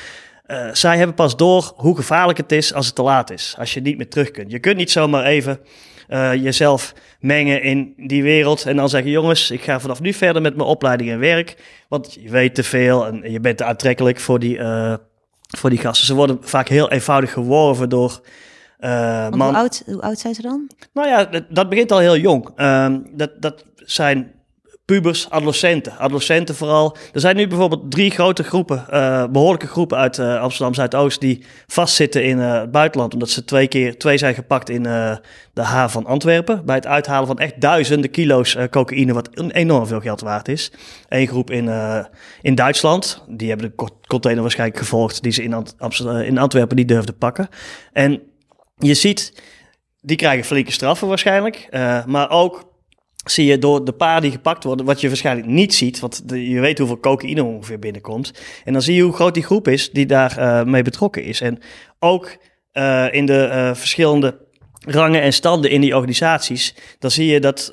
Eh, 0.48 0.68
zij 0.72 0.96
hebben 0.96 1.14
pas 1.14 1.36
door 1.36 1.72
hoe 1.76 1.96
gevaarlijk 1.96 2.38
het 2.38 2.52
is 2.52 2.74
als 2.74 2.86
het 2.86 2.94
te 2.94 3.02
laat 3.02 3.30
is. 3.30 3.54
Als 3.58 3.74
je 3.74 3.80
niet 3.80 3.96
meer 3.96 4.08
terug 4.08 4.30
kunt. 4.30 4.50
Je 4.50 4.58
kunt 4.58 4.76
niet 4.76 4.90
zomaar 4.90 5.24
even 5.24 5.60
eh, 6.06 6.34
jezelf 6.34 6.94
mengen 7.20 7.62
in 7.62 7.94
die 7.96 8.22
wereld. 8.22 8.66
En 8.66 8.76
dan 8.76 8.88
zeggen, 8.88 9.10
jongens, 9.10 9.50
ik 9.50 9.62
ga 9.62 9.80
vanaf 9.80 10.00
nu 10.00 10.12
verder 10.12 10.42
met 10.42 10.56
mijn 10.56 10.68
opleiding 10.68 11.10
en 11.10 11.18
werk. 11.18 11.56
Want 11.88 12.14
je 12.20 12.30
weet 12.30 12.54
te 12.54 12.62
veel 12.62 13.06
en 13.06 13.32
je 13.32 13.40
bent 13.40 13.56
te 13.56 13.64
aantrekkelijk 13.64 14.20
voor 14.20 14.38
die, 14.38 14.58
eh, 14.58 14.94
voor 15.58 15.70
die 15.70 15.78
gasten. 15.78 16.06
Ze 16.06 16.14
worden 16.14 16.38
vaak 16.40 16.68
heel 16.68 16.90
eenvoudig 16.90 17.32
geworven 17.32 17.88
door 17.88 18.20
man. 18.80 19.42
hoe, 19.42 19.56
oud, 19.56 19.82
hoe 19.86 20.02
oud 20.02 20.18
zijn 20.18 20.34
ze 20.34 20.42
dan? 20.42 20.70
Nou 20.92 21.08
ja, 21.08 21.24
dat, 21.24 21.44
dat 21.48 21.68
begint 21.68 21.92
al 21.92 21.98
heel 21.98 22.16
jong. 22.16 22.48
Ehm, 22.56 23.00
dat, 23.12 23.42
dat 23.42 23.64
zijn 23.76 24.32
pubers, 24.88 25.30
adolescenten. 25.30 25.98
Adolescenten 25.98 26.54
vooral. 26.54 26.96
Er 27.12 27.20
zijn 27.20 27.36
nu 27.36 27.46
bijvoorbeeld 27.46 27.90
drie 27.90 28.10
grote 28.10 28.42
groepen, 28.42 28.86
uh, 28.90 29.24
behoorlijke 29.26 29.66
groepen 29.66 29.98
uit 29.98 30.18
uh, 30.18 30.40
Amsterdam 30.40 30.74
Zuidoost 30.74 31.20
die 31.20 31.44
vastzitten 31.66 32.24
in 32.24 32.38
uh, 32.38 32.60
het 32.60 32.70
buitenland. 32.70 33.12
Omdat 33.12 33.30
ze 33.30 33.44
twee 33.44 33.66
keer 33.66 33.98
twee 33.98 34.18
zijn 34.18 34.34
gepakt 34.34 34.70
in 34.70 34.82
de 34.82 35.62
haven 35.62 35.90
van 35.90 36.06
Antwerpen. 36.06 36.64
Bij 36.64 36.74
het 36.74 36.86
uithalen 36.86 37.26
van 37.26 37.38
echt 37.38 37.60
duizenden 37.60 38.10
kilo's 38.10 38.56
cocaïne, 38.70 39.12
wat 39.12 39.30
enorm 39.52 39.86
veel 39.86 40.00
geld 40.00 40.20
waard 40.20 40.48
is. 40.48 40.72
Eén 41.08 41.26
groep 41.26 41.50
in, 41.50 41.70
in 42.40 42.54
Duitsland. 42.54 43.24
Die 43.28 43.48
hebben 43.48 43.72
de 43.76 43.88
container 44.06 44.42
waarschijnlijk 44.42 44.78
gevolgd 44.78 45.22
die 45.22 45.32
ze 45.32 45.42
in, 45.42 45.66
Amsterdam, 45.78 46.16
in 46.16 46.38
Antwerpen 46.38 46.76
niet 46.76 46.88
durfden 46.88 47.18
pakken. 47.18 47.48
En 47.92 48.22
je 48.76 48.94
ziet, 48.94 49.42
die 50.00 50.16
krijgen 50.16 50.44
flinke 50.44 50.72
straffen 50.72 51.08
waarschijnlijk. 51.08 51.68
maar 52.06 52.30
ook 52.30 52.66
zie 53.30 53.46
je 53.46 53.58
door 53.58 53.84
de 53.84 53.92
paar 53.92 54.20
die 54.20 54.30
gepakt 54.30 54.64
worden, 54.64 54.86
wat 54.86 55.00
je 55.00 55.08
waarschijnlijk 55.08 55.46
niet 55.46 55.74
ziet, 55.74 56.00
want 56.00 56.22
je 56.26 56.60
weet 56.60 56.78
hoeveel 56.78 57.00
cocaïne 57.00 57.44
ongeveer 57.44 57.78
binnenkomt. 57.78 58.32
En 58.64 58.72
dan 58.72 58.82
zie 58.82 58.94
je 58.94 59.02
hoe 59.02 59.12
groot 59.12 59.34
die 59.34 59.42
groep 59.42 59.68
is 59.68 59.90
die 59.90 60.06
daar 60.06 60.38
uh, 60.38 60.62
mee 60.62 60.82
betrokken 60.82 61.24
is. 61.24 61.40
En 61.40 61.58
ook 61.98 62.36
uh, 62.72 63.06
in 63.10 63.26
de 63.26 63.48
uh, 63.52 63.74
verschillende 63.74 64.46
rangen 64.80 65.22
en 65.22 65.32
standen 65.32 65.70
in 65.70 65.80
die 65.80 65.94
organisaties, 65.94 66.74
dan 66.98 67.10
zie 67.10 67.26
je 67.26 67.40
dat 67.40 67.72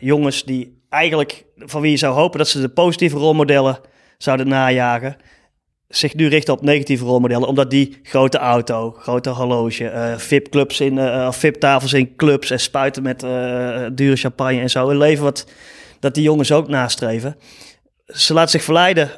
jongens 0.00 0.44
die 0.44 0.82
eigenlijk, 0.88 1.44
van 1.56 1.80
wie 1.80 1.90
je 1.90 1.96
zou 1.96 2.14
hopen 2.14 2.38
dat 2.38 2.48
ze 2.48 2.60
de 2.60 2.68
positieve 2.68 3.16
rolmodellen 3.16 3.80
zouden 4.18 4.48
najagen, 4.48 5.16
zich 5.88 6.14
nu 6.14 6.28
richten 6.28 6.54
op 6.54 6.62
negatieve 6.62 7.04
rolmodellen, 7.04 7.48
omdat 7.48 7.70
die 7.70 7.98
grote 8.02 8.38
auto, 8.38 8.94
grote 8.98 9.30
horloge, 9.30 9.84
uh, 9.84 10.18
VIP-clubs 10.18 10.80
in, 10.80 10.96
uh, 10.96 11.32
VIP-tafels 11.32 11.92
in 11.92 12.16
clubs 12.16 12.50
en 12.50 12.60
spuiten 12.60 13.02
met 13.02 13.22
uh, 13.22 13.86
dure 13.92 14.16
champagne 14.16 14.60
en 14.60 14.70
zo. 14.70 14.88
Een 14.88 14.96
leven 14.96 15.24
wat 15.24 15.46
dat 16.00 16.14
die 16.14 16.22
jongens 16.22 16.52
ook 16.52 16.68
nastreven. 16.68 17.36
Ze 18.06 18.32
laten 18.32 18.50
zich 18.50 18.62
verleiden 18.62 19.10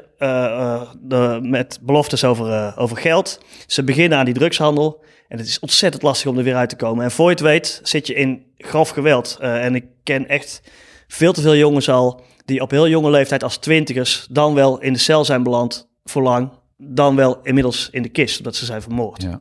de, 1.00 1.38
met 1.42 1.78
beloftes 1.82 2.24
over, 2.24 2.76
over 2.76 2.96
geld. 2.96 3.40
Ze 3.66 3.84
beginnen 3.84 4.18
aan 4.18 4.24
die 4.24 4.34
drugshandel. 4.34 5.04
En 5.28 5.38
het 5.38 5.46
is 5.46 5.58
ontzettend 5.58 6.02
lastig 6.02 6.30
om 6.30 6.38
er 6.38 6.44
weer 6.44 6.54
uit 6.54 6.68
te 6.68 6.76
komen. 6.76 7.04
En 7.04 7.10
voor 7.10 7.24
je 7.24 7.30
het 7.30 7.40
weet 7.40 7.80
zit 7.82 8.06
je 8.06 8.14
in 8.14 8.44
grof 8.58 8.88
geweld. 8.88 9.36
en 9.40 9.74
ik 9.74 9.84
ken 10.02 10.28
echt 10.28 10.62
veel 11.08 11.32
te 11.32 11.40
veel 11.40 11.56
jongens 11.56 11.88
al 11.88 12.22
die 12.44 12.60
op 12.60 12.70
heel 12.70 12.88
jonge 12.88 13.10
leeftijd 13.10 13.42
als 13.42 13.56
twintigers 13.56 14.26
dan 14.30 14.54
wel 14.54 14.80
in 14.80 14.92
de 14.92 14.98
cel 14.98 15.24
zijn 15.24 15.42
beland 15.42 15.88
voor 16.04 16.22
lang 16.22 16.50
dan 16.80 17.16
wel 17.16 17.40
inmiddels 17.42 17.88
in 17.90 18.02
de 18.02 18.08
kist, 18.08 18.38
omdat 18.38 18.56
ze 18.56 18.64
zijn 18.64 18.82
vermoord. 18.82 19.22
Ja, 19.22 19.40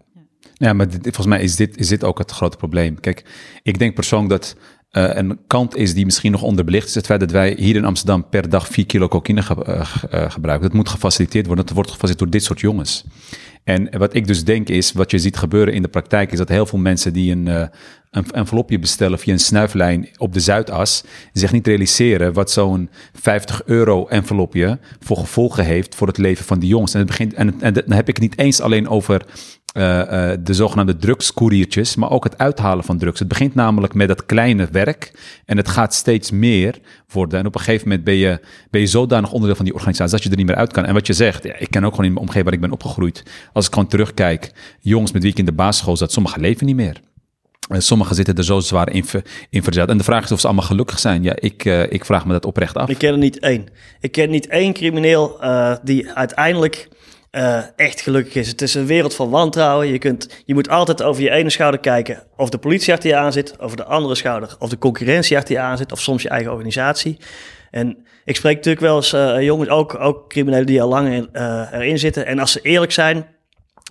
ja 0.54 0.74
maar 0.74 0.88
volgens 1.02 1.26
mij 1.26 1.42
is 1.42 1.56
dit, 1.56 1.78
is 1.78 1.88
dit 1.88 2.04
ook 2.04 2.18
het 2.18 2.32
grote 2.32 2.58
probleem. 2.58 3.00
Kijk, 3.00 3.26
ik 3.64 3.80
denk 3.80 3.96
persoonlijk 3.96 4.30
dat 4.30 4.56
uh, 4.92 5.16
een 5.16 5.40
kant 5.48 5.76
is 5.76 5.94
die 5.94 6.06
misschien 6.06 6.32
nog 6.32 6.42
onderbelicht 6.42 6.88
is 6.88 6.96
het 6.96 7.06
feit 7.06 7.20
dat 7.20 7.32
wij 7.32 7.56
hier 7.58 7.76
in 7.76 7.86
Amsterdam 7.86 8.30
per 8.30 8.50
dag 8.50 8.68
4 8.68 8.86
kilo 8.86 9.08
cocaïne 9.08 9.42
ge 9.42 9.56
uh, 10.14 10.32
gebruiken. 10.32 10.68
Dat 10.68 10.78
moet 10.78 10.90
gefaciliteerd 10.90 11.46
worden. 11.46 11.66
Dat 11.66 11.76
wordt 11.76 11.92
gefaciliteerd 11.92 12.32
door 12.32 12.40
dit 12.40 12.48
soort 12.48 12.60
jongens. 12.60 13.06
En 13.64 13.98
wat 13.98 14.14
ik 14.14 14.28
dus 14.28 14.44
denk 14.44 14.70
is, 14.70 14.92
wat 14.92 15.12
je 15.12 15.20
ziet 15.20 15.38
gebeuren 15.38 15.74
in 15.74 15.82
de 15.82 15.88
praktijk, 15.88 16.32
is 16.32 16.38
dat 16.38 16.50
heel 16.50 16.66
veel 16.66 16.80
mensen 16.80 17.14
die 17.14 17.32
een, 17.32 17.46
uh, 17.46 17.66
een 18.12 18.32
envelopje 18.32 18.80
bestellen 18.80 19.20
via 19.20 19.34
een 19.34 19.40
snuiflijn 19.40 20.10
op 20.18 20.34
de 20.34 20.40
Zuidas, 20.40 21.04
zich 21.34 21.52
niet 21.52 21.68
realiseren 21.68 22.34
wat 22.34 22.52
zo'n 22.52 22.90
50 23.14 23.62
euro 23.66 24.08
envelopje 24.08 24.80
voor 25.00 25.18
gevolgen 25.18 25.66
heeft 25.66 25.96
voor 25.96 26.08
het 26.08 26.18
leven 26.18 26.46
van 26.46 26.60
die 26.60 26.70
jongens. 26.70 26.94
En, 26.94 27.00
het 27.00 27.08
begint, 27.08 27.34
en, 27.34 27.62
en 27.62 27.74
dan 27.74 27.92
heb 27.92 28.08
ik 28.08 28.16
het 28.16 28.24
niet 28.24 28.38
eens 28.38 28.62
alleen 28.62 28.88
over 28.88 29.26
uh, 29.78 29.98
uh, 29.98 30.32
de 30.40 30.54
zogenaamde 30.54 30.98
drugscouriertjes, 30.98 31.96
maar 31.96 32.12
ook 32.12 32.24
het 32.24 32.38
uithalen 32.38 32.84
van 32.84 32.98
drugs. 32.98 33.20
Het 33.20 33.28
begint 33.28 33.56
namelijk 33.56 33.94
met 33.94 34.08
dat 34.08 34.26
kleine 34.26 34.68
werk 34.72 35.12
en 35.46 35.58
het 35.58 35.68
gaat 35.68 35.94
steeds 35.94 36.32
meer 36.32 36.80
worden. 37.12 37.40
En 37.40 37.46
op 37.46 37.56
een 37.56 37.62
gegeven 37.62 37.88
moment 37.88 38.06
ben 38.06 38.16
je, 38.16 38.40
ben 38.70 38.82
je 38.82 38.88
zodanig 38.88 39.32
onderdeel 39.32 39.56
van 39.56 39.66
die 39.66 39.74
organisatie 39.74 40.14
dat 40.14 40.24
je 40.24 40.30
er 40.30 40.38
niet 40.38 40.46
meer 40.46 40.56
uit 40.56 40.72
kan. 40.72 40.86
En 40.86 40.94
wat 40.94 41.08
je 41.08 41.14
zegt, 41.14 41.44
ja, 41.44 41.58
ik 41.58 41.70
ken 41.70 41.84
ook 41.84 41.90
gewoon 41.90 42.06
in 42.06 42.14
mijn 42.14 42.26
omgeving 42.26 42.46
waar 42.46 42.54
ik 42.54 42.62
ben 42.62 42.72
opgegroeid. 42.72 43.24
Als 43.54 43.66
ik 43.66 43.74
gewoon 43.74 43.90
terugkijk, 43.90 44.52
jongens 44.80 45.12
met 45.12 45.22
wie 45.22 45.32
ik 45.32 45.38
in 45.38 45.46
de 45.46 45.52
basisschool 45.52 45.98
zat, 45.98 46.12
sommigen 46.12 46.42
leven 46.42 46.66
niet 46.66 46.76
meer. 46.76 47.02
En 47.70 47.82
sommigen 47.82 48.16
zitten 48.16 48.36
er 48.36 48.44
zo 48.44 48.60
zwaar 48.60 48.92
in, 48.92 49.06
in 49.50 49.64
verzet. 49.64 49.90
En 49.90 49.98
de 49.98 50.04
vraag 50.04 50.24
is 50.24 50.32
of 50.32 50.40
ze 50.40 50.46
allemaal 50.46 50.66
gelukkig 50.66 51.00
zijn. 51.00 51.24
Ja, 51.24 51.36
ik, 51.36 51.66
uh, 51.66 51.92
ik 51.92 52.06
vraag 52.06 52.26
me 52.26 52.32
dat 52.32 52.46
oprecht 52.46 52.76
af. 52.76 52.90
Ik 52.90 52.98
ken 52.98 53.12
er 53.12 53.18
niet 53.18 53.40
één. 53.40 53.68
Ik 54.00 54.12
ken 54.12 54.30
niet 54.30 54.48
één 54.48 54.74
crimineel 54.74 55.40
die 55.84 56.12
uiteindelijk 56.12 56.88
uh, 57.32 57.62
echt 57.76 58.02
gelukkig 58.02 58.36
is. 58.36 58.48
Het 58.48 58.62
is 58.62 58.74
een 58.74 58.86
wereld 58.86 59.16
van 59.16 59.30
wantrouwen. 59.30 59.88
Je, 59.88 59.98
kunt, 59.98 60.44
je 60.46 60.54
moet 60.54 60.70
altijd 60.70 61.04
over 61.04 61.24
je 61.24 61.30
ene 61.30 61.50
schouder 61.50 61.80
kijken 61.80 62.24
of 62.36 62.50
de 62.50 62.58
politie 62.58 62.94
achter 62.94 63.10
je 63.10 63.16
aan 63.16 63.34
zit, 63.34 63.60
over 63.60 63.78
de 63.78 63.84
andere 63.84 64.16
schouder 64.16 64.56
of 64.60 64.70
de 64.70 64.78
concurrentie 64.78 65.38
achter 65.38 65.56
je 65.56 65.62
aan 65.62 65.78
zit, 65.78 65.92
of 65.92 66.02
soms 66.02 66.22
je 66.22 66.30
eigen 66.30 66.52
organisatie. 66.52 67.18
En 67.72 67.98
ik 68.26 68.36
spreek 68.36 68.56
natuurlijk 68.56 68.86
wel 68.86 68.96
eens 68.96 69.14
uh, 69.14 69.42
jongens, 69.42 69.70
ook, 69.70 70.00
ook 70.00 70.30
criminelen 70.30 70.66
die 70.66 70.82
al 70.82 70.90
lang 70.90 71.14
in, 71.14 71.30
uh, 71.34 71.68
erin 71.72 72.00
zitten. 72.00 72.26
En 72.26 72.40
als 72.40 72.52
ze 72.52 72.60
eerlijk 72.62 72.92
zijn, 72.92 73.28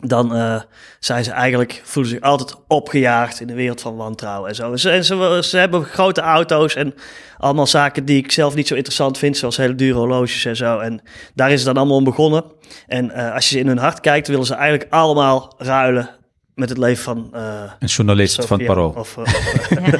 dan 0.00 0.36
uh, 0.36 0.60
zijn 0.98 1.24
ze 1.24 1.30
eigenlijk, 1.30 1.80
voelen 1.84 2.12
zich 2.12 2.20
altijd 2.20 2.54
opgejaagd 2.66 3.40
in 3.40 3.46
de 3.46 3.54
wereld 3.54 3.80
van 3.80 3.96
wantrouwen 3.96 4.48
en 4.48 4.54
zo. 4.54 4.72
En 4.72 4.78
ze, 5.04 5.40
ze, 5.42 5.56
hebben 5.56 5.84
grote 5.84 6.20
auto's 6.20 6.74
en 6.74 6.94
allemaal 7.38 7.66
zaken 7.66 8.04
die 8.04 8.18
ik 8.18 8.32
zelf 8.32 8.54
niet 8.54 8.66
zo 8.66 8.74
interessant 8.74 9.18
vind, 9.18 9.36
zoals 9.36 9.56
hele 9.56 9.74
dure 9.74 9.98
horloges 9.98 10.44
en 10.44 10.56
zo. 10.56 10.78
En 10.78 11.02
daar 11.34 11.50
is 11.50 11.56
het 11.56 11.66
dan 11.66 11.76
allemaal 11.76 11.96
om 11.96 12.04
begonnen. 12.04 12.44
En 12.86 13.04
uh, 13.04 13.34
als 13.34 13.48
je 13.48 13.54
ze 13.54 13.60
in 13.60 13.66
hun 13.66 13.78
hart 13.78 14.00
kijkt, 14.00 14.28
willen 14.28 14.46
ze 14.46 14.54
eigenlijk 14.54 14.92
allemaal 14.92 15.54
ruilen 15.58 16.17
met 16.58 16.68
het 16.68 16.78
leven 16.78 17.02
van... 17.02 17.30
Uh, 17.34 17.62
een 17.78 17.88
journalist 17.88 18.34
Sophia, 18.34 18.48
van 18.48 18.58
het 18.58 18.66
Parool. 18.66 18.90
Of, 18.90 19.16
uh, 19.16 19.22
of, 19.22 19.68
ja, 19.70 19.98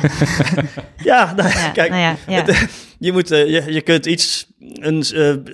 ja, 1.15 1.35
nou, 1.35 1.49
ja, 1.49 1.71
kijk, 1.71 1.91
nou 1.91 2.17
ja, 2.27 2.43
het, 2.43 2.69
je, 2.99 3.13
moet, 3.13 3.33
uh, 3.33 3.47
je, 3.47 3.73
je 3.73 3.81
kunt 3.81 4.07
iets, 4.07 4.47
een 4.75 5.05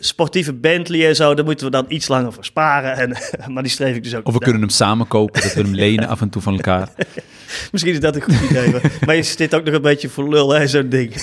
sportieve 0.00 0.52
Bentley 0.52 1.08
en 1.08 1.16
zo, 1.16 1.34
daar 1.34 1.44
moeten 1.44 1.66
we 1.66 1.73
dan 1.73 1.84
iets 1.88 2.08
langer 2.08 2.32
voor 2.32 2.44
sparen. 2.44 2.96
En, 2.96 3.16
maar 3.52 3.62
die 3.62 3.73
streef 3.73 3.96
ik 3.96 4.02
dus 4.02 4.14
ook 4.14 4.26
Of 4.26 4.32
we 4.32 4.38
kunnen 4.38 4.61
hem 4.61 4.70
samen 4.70 5.08
kopen, 5.08 5.42
dat 5.42 5.54
we 5.54 5.61
hem 5.61 5.75
lenen 5.84 6.08
af 6.08 6.20
en 6.20 6.28
toe 6.28 6.42
van 6.42 6.54
elkaar. 6.54 6.88
Misschien 7.73 7.92
is 7.92 8.00
dat 8.00 8.14
een 8.14 8.23
goed 8.23 8.50
idee, 8.50 8.75
maar 9.06 9.16
je 9.16 9.23
zit 9.23 9.54
ook 9.54 9.64
nog 9.64 9.75
een 9.75 9.82
beetje 9.82 10.08
voor 10.08 10.28
lul, 10.28 10.50
hè, 10.50 10.66
zo'n 10.66 10.88
ding. 10.88 11.14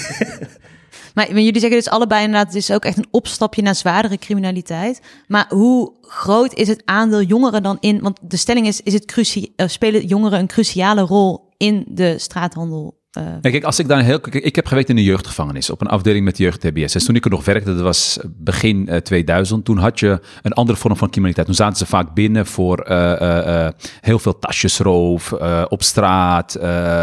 Maar, 1.13 1.27
jullie 1.31 1.59
zeggen 1.59 1.77
dus 1.77 1.89
allebei 1.89 2.25
inderdaad, 2.25 2.55
is 2.55 2.71
ook 2.71 2.85
echt 2.85 2.97
een 2.97 3.07
opstapje 3.11 3.61
naar 3.61 3.75
zwaardere 3.75 4.17
criminaliteit. 4.17 5.01
Maar 5.27 5.45
hoe 5.49 5.93
groot 6.01 6.53
is 6.53 6.67
het 6.67 6.81
aandeel 6.85 7.21
jongeren 7.21 7.63
dan 7.63 7.77
in? 7.79 8.01
Want 8.01 8.19
de 8.21 8.37
stelling 8.37 8.67
is, 8.67 8.81
is 8.81 8.93
het 8.93 9.05
cruci 9.05 9.53
uh, 9.55 9.67
spelen 9.67 10.05
jongeren 10.05 10.39
een 10.39 10.47
cruciale 10.47 11.01
rol 11.01 11.49
in 11.57 11.85
de 11.87 12.19
straathandel 12.19 13.00
uh... 13.17 13.23
kijk, 13.41 13.63
als 13.63 13.79
ik 13.79 13.87
dan 13.87 13.99
heel. 13.99 14.19
ik 14.31 14.55
heb 14.55 14.67
gewerkt 14.67 14.89
in 14.89 14.95
de 14.95 15.03
jeugdgevangenis 15.03 15.69
op 15.69 15.81
een 15.81 15.87
afdeling 15.87 16.25
met 16.25 16.37
jeugd-TBS. 16.37 16.93
Dus 16.93 17.05
toen 17.05 17.15
ik 17.15 17.25
er 17.25 17.31
nog 17.31 17.45
werkte, 17.45 17.73
dat 17.73 17.83
was 17.83 18.19
begin 18.27 18.87
uh, 18.89 18.95
2000. 18.97 19.65
Toen 19.65 19.77
had 19.77 19.99
je 19.99 20.19
een 20.41 20.53
andere 20.53 20.77
vorm 20.77 20.97
van 20.97 21.09
criminaliteit. 21.09 21.47
Toen 21.47 21.55
zaten 21.55 21.77
ze 21.77 21.85
vaak 21.85 22.13
binnen 22.13 22.45
voor 22.45 22.85
uh, 22.89 23.67
heel 24.01 24.19
veel 24.19 24.39
tasjesroof 24.39 25.33
op 25.67 25.83
straat 25.83 26.57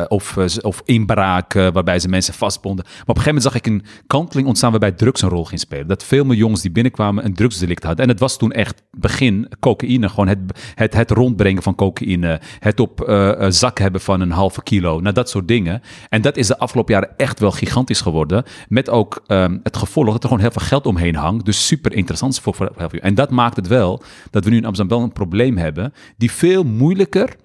of, 0.09 0.37
of 0.63 0.83
inbraken, 0.85 1.73
waarbij 1.73 1.99
ze 1.99 2.09
mensen 2.09 2.35
vastbonden. 2.35 2.85
Maar 2.85 3.01
op 3.01 3.17
een 3.17 3.23
gegeven 3.23 3.35
moment 3.35 3.53
zag 3.53 3.55
ik 3.55 3.67
een 3.67 4.05
kanteling 4.07 4.49
ontstaan 4.49 4.71
waarbij 4.71 4.93
drugs 4.93 5.23
een 5.23 5.29
rol 5.29 5.45
ging 5.45 5.61
spelen. 5.61 5.87
Dat 5.87 6.05
veel 6.05 6.25
meer 6.25 6.37
jongens 6.37 6.63
die 6.63 6.71
binnenkwamen 6.71 7.25
een 7.25 7.35
drugsdelict 7.35 7.83
hadden. 7.83 8.05
En 8.05 8.11
het 8.11 8.21
was 8.21 8.39
toen 8.39 8.53
echt 8.53 8.83
begin 8.91 9.49
cocaïne. 9.61 10.09
Gewoon 10.09 10.29
het, 10.29 10.39
het, 10.75 10.95
het 10.95 11.11
rondbrengen 11.11 11.63
van 11.63 11.75
cocaïne. 11.75 12.41
Het 12.59 12.81
op 12.81 13.03
zak 13.49 13.79
hebben 13.79 14.01
van 14.01 14.21
een 14.21 14.31
halve 14.31 14.63
kilo. 14.63 15.01
Nou, 15.01 15.15
dat 15.15 15.31
soort 15.31 15.49
dingen. 15.49 15.83
En 16.09 16.23
dat 16.23 16.37
is 16.37 16.47
de 16.47 16.59
afgelopen 16.59 16.95
jaren 16.95 17.17
echt 17.17 17.41
wel 17.41 17.51
gigantisch 17.51 18.01
geworden. 18.01 18.45
Met 18.69 18.91
ook 18.91 19.25
um, 19.27 19.61
het 19.63 19.77
gevolg 19.77 20.07
dat 20.07 20.23
er 20.23 20.29
gewoon 20.29 20.43
heel 20.43 20.53
veel 20.53 20.67
geld 20.67 20.87
omheen 20.87 21.15
hangt. 21.15 21.45
Dus 21.45 21.67
super 21.67 21.93
interessant 21.93 22.41
voor 22.41 22.55
veel. 22.55 22.89
En 23.01 23.15
dat 23.15 23.31
maakt 23.31 23.57
het 23.57 23.67
wel 23.67 24.03
dat 24.31 24.45
we 24.45 24.51
nu 24.51 24.57
in 24.57 24.65
Amsterdam 24.65 24.97
wel 24.97 25.07
een 25.07 25.13
probleem 25.13 25.57
hebben. 25.57 25.93
Die 26.17 26.31
veel 26.31 26.65
moeilijker 26.65 27.37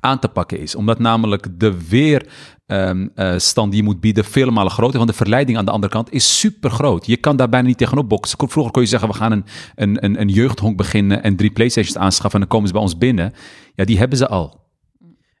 aan 0.00 0.18
te 0.18 0.28
pakken 0.28 0.60
is. 0.60 0.74
Omdat 0.74 0.98
namelijk 0.98 1.60
de 1.60 1.88
weerstand 1.88 2.96
um, 3.56 3.64
uh, 3.64 3.64
die 3.64 3.76
je 3.76 3.82
moet 3.82 4.00
bieden 4.00 4.24
vele 4.24 4.50
malen 4.50 4.72
groter. 4.72 4.96
Want 4.96 5.10
de 5.10 5.16
verleiding 5.16 5.58
aan 5.58 5.64
de 5.64 5.70
andere 5.70 5.92
kant 5.92 6.12
is 6.12 6.38
super 6.38 6.70
groot. 6.70 7.06
Je 7.06 7.16
kan 7.16 7.36
daar 7.36 7.48
bijna 7.48 7.66
niet 7.66 7.78
tegenop 7.78 8.08
boksen. 8.08 8.38
Vroeger 8.38 8.72
kon 8.72 8.82
je 8.82 8.88
zeggen, 8.88 9.08
we 9.08 9.14
gaan 9.14 9.32
een, 9.32 9.44
een, 9.74 10.04
een, 10.04 10.20
een 10.20 10.28
jeugdhonk 10.28 10.76
beginnen 10.76 11.22
en 11.22 11.36
drie 11.36 11.50
Playstations 11.50 11.96
aanschaffen 11.96 12.40
en 12.40 12.46
dan 12.46 12.48
komen 12.48 12.66
ze 12.66 12.72
bij 12.72 12.82
ons 12.82 12.98
binnen. 12.98 13.32
Ja, 13.74 13.84
die 13.84 13.98
hebben 13.98 14.18
ze 14.18 14.28
al. 14.28 14.61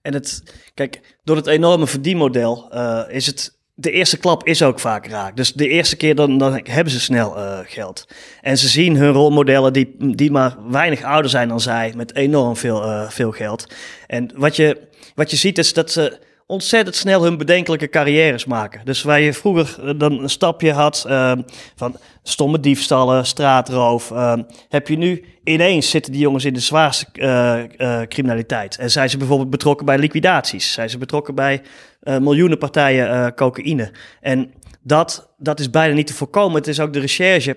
En 0.02 0.14
het, 0.14 0.42
kijk, 0.74 1.00
door 1.24 1.36
het 1.36 1.46
enorme 1.46 1.86
verdienmodel 1.86 2.70
uh, 2.74 3.02
is 3.08 3.26
het. 3.26 3.60
De 3.74 3.90
eerste 3.90 4.18
klap 4.18 4.46
is 4.46 4.62
ook 4.62 4.80
vaak 4.80 5.06
raak. 5.06 5.36
Dus 5.36 5.52
de 5.52 5.68
eerste 5.68 5.96
keer 5.96 6.14
dan, 6.14 6.38
dan 6.38 6.60
hebben 6.62 6.92
ze 6.92 7.00
snel 7.00 7.36
uh, 7.36 7.58
geld. 7.62 8.06
En 8.40 8.58
ze 8.58 8.68
zien 8.68 8.96
hun 8.96 9.12
rolmodellen 9.12 9.72
die, 9.72 9.94
die 9.98 10.30
maar 10.30 10.56
weinig 10.70 11.02
ouder 11.02 11.30
zijn 11.30 11.48
dan 11.48 11.60
zij, 11.60 11.92
met 11.96 12.14
enorm 12.14 12.56
veel, 12.56 12.84
uh, 12.84 13.10
veel 13.10 13.30
geld. 13.30 13.66
En 14.06 14.30
wat 14.34 14.56
je, 14.56 14.80
wat 15.14 15.30
je 15.30 15.36
ziet 15.36 15.58
is 15.58 15.72
dat 15.72 15.90
ze 15.90 16.18
ontzettend 16.52 16.96
snel 16.96 17.22
hun 17.22 17.36
bedenkelijke 17.36 17.88
carrières 17.88 18.44
maken. 18.44 18.80
Dus 18.84 19.02
waar 19.02 19.20
je 19.20 19.32
vroeger 19.32 19.98
dan 19.98 20.22
een 20.22 20.28
stapje 20.28 20.72
had 20.72 21.04
uh, 21.08 21.32
van 21.76 21.96
stomme 22.22 22.60
diefstallen, 22.60 23.26
straatroof, 23.26 24.10
uh, 24.10 24.34
heb 24.68 24.88
je 24.88 24.96
nu 24.96 25.24
ineens 25.44 25.90
zitten 25.90 26.12
die 26.12 26.20
jongens 26.20 26.44
in 26.44 26.54
de 26.54 26.60
zwaarste 26.60 27.06
uh, 27.14 28.02
criminaliteit. 28.02 28.76
En 28.76 28.90
zijn 28.90 29.10
ze 29.10 29.16
bijvoorbeeld 29.16 29.50
betrokken 29.50 29.86
bij 29.86 29.98
liquidaties? 29.98 30.72
Zijn 30.72 30.90
ze 30.90 30.98
betrokken 30.98 31.34
bij 31.34 31.62
miljoenen 32.00 32.58
partijen 32.58 33.34
cocaïne? 33.34 33.90
En 34.20 34.52
Dat, 34.84 35.34
dat 35.38 35.60
is 35.60 35.70
bijna 35.70 35.94
niet 35.94 36.06
te 36.06 36.14
voorkomen. 36.14 36.56
Het 36.56 36.68
is 36.68 36.80
ook 36.80 36.92
de 36.92 37.00
recherche 37.00 37.56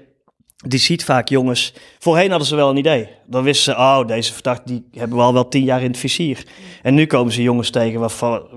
die 0.67 0.79
ziet 0.79 1.03
vaak 1.03 1.29
jongens. 1.29 1.73
Voorheen 1.99 2.29
hadden 2.29 2.47
ze 2.47 2.55
wel 2.55 2.69
een 2.69 2.77
idee. 2.77 3.09
Dan 3.25 3.43
wisten 3.43 3.73
ze, 3.73 3.79
oh, 3.79 4.07
deze 4.07 4.33
verdachte 4.33 4.63
die 4.65 4.87
hebben 4.91 5.17
we 5.17 5.23
al 5.23 5.33
wel 5.33 5.47
tien 5.47 5.63
jaar 5.63 5.81
in 5.81 5.87
het 5.87 5.97
vizier. 5.97 6.43
En 6.81 6.93
nu 6.93 7.05
komen 7.05 7.33
ze 7.33 7.41
jongens 7.41 7.69
tegen 7.69 7.99
waarvan, 7.99 8.47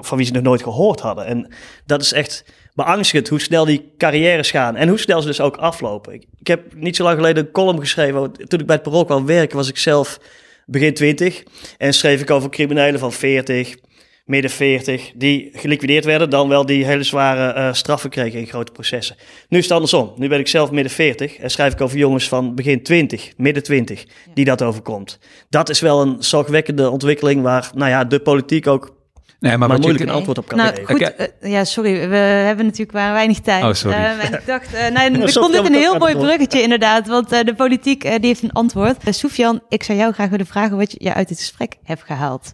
van 0.00 0.16
wie 0.16 0.26
ze 0.26 0.32
nog 0.32 0.42
nooit 0.42 0.62
gehoord 0.62 1.00
hadden. 1.00 1.26
En 1.26 1.52
dat 1.86 2.02
is 2.02 2.12
echt 2.12 2.44
beangstigend 2.74 3.28
hoe 3.28 3.40
snel 3.40 3.64
die 3.64 3.92
carrières 3.98 4.50
gaan 4.50 4.76
en 4.76 4.88
hoe 4.88 4.98
snel 4.98 5.20
ze 5.20 5.26
dus 5.26 5.40
ook 5.40 5.56
aflopen. 5.56 6.14
Ik, 6.14 6.46
heb 6.46 6.74
niet 6.74 6.96
zo 6.96 7.02
lang 7.02 7.16
geleden 7.16 7.44
een 7.44 7.52
column 7.52 7.80
geschreven. 7.80 8.32
Toen 8.32 8.60
ik 8.60 8.66
bij 8.66 8.74
het 8.74 8.84
Parool 8.84 9.04
kwam 9.04 9.26
werken, 9.26 9.56
was 9.56 9.68
ik 9.68 9.78
zelf 9.78 10.18
begin 10.66 10.94
twintig. 10.94 11.42
En 11.78 11.94
schreef 11.94 12.20
ik 12.20 12.30
over 12.30 12.50
criminelen 12.50 13.00
van 13.00 13.12
40, 13.12 13.74
midden 14.24 14.50
40, 14.50 15.12
die 15.14 15.50
geliquideerd 15.52 16.04
werden, 16.04 16.30
dan 16.30 16.48
wel 16.48 16.66
die 16.66 16.84
hele 16.84 17.02
zware 17.02 17.60
uh, 17.60 17.72
straffen 17.72 18.10
kregen 18.10 18.40
in 18.40 18.46
grote 18.46 18.72
processen. 18.72 19.16
Nu 19.48 19.58
is 19.58 19.64
het 19.64 19.72
andersom. 19.72 20.12
Nu 20.16 20.28
ben 20.28 20.38
ik 20.38 20.48
zelf 20.48 20.70
midden 20.70 20.92
40 20.92 21.36
en 21.36 21.50
schrijf 21.50 21.72
ik 21.72 21.80
over 21.80 21.98
jongens 21.98 22.28
van 22.28 22.54
begin 22.54 22.82
20, 22.82 23.32
midden 23.36 23.62
20, 23.62 24.04
die 24.34 24.44
dat 24.44 24.62
overkomt. 24.62 25.18
Dat 25.48 25.70
is 25.70 25.80
wel 25.80 26.00
een 26.02 26.16
zorgwekkende 26.18 26.90
ontwikkeling 26.90 27.42
waar, 27.42 27.70
nou 27.74 27.90
ja, 27.90 28.04
de 28.04 28.20
politiek 28.20 28.66
ook 28.66 28.92
Nee, 29.40 29.56
maar, 29.56 29.68
maar 29.68 29.78
moeilijk 29.78 30.04
een 30.04 30.10
antwoord 30.10 30.38
op 30.38 30.48
kan 30.48 30.58
nou, 30.58 30.84
Goed, 30.84 31.00
uh, 31.00 31.50
ja, 31.52 31.64
sorry, 31.64 32.08
we 32.08 32.16
hebben 32.16 32.64
natuurlijk 32.64 32.92
maar 32.92 33.12
weinig 33.12 33.40
tijd. 33.40 33.64
Oh, 33.64 33.72
sorry. 33.72 33.96
Uh, 33.96 34.24
ik 34.24 34.46
dacht, 34.46 34.74
uh, 34.74 34.88
nee, 34.88 35.10
ik 35.10 35.32
vond 35.32 35.52
dit 35.52 35.66
een 35.66 35.74
heel 35.74 35.98
mooi 35.98 36.16
bruggetje 36.16 36.62
inderdaad, 36.62 37.06
want 37.06 37.28
de 37.28 37.54
politiek 37.56 38.02
die 38.02 38.18
heeft 38.20 38.42
een 38.42 38.52
antwoord. 38.52 38.96
Sofian, 39.10 39.60
ik 39.68 39.82
zou 39.82 39.98
jou 39.98 40.12
graag 40.12 40.28
willen 40.28 40.46
vragen 40.46 40.76
wat 40.76 40.94
je 40.98 41.14
uit 41.14 41.28
dit 41.28 41.38
gesprek 41.38 41.76
hebt 41.82 42.02
gehaald 42.02 42.52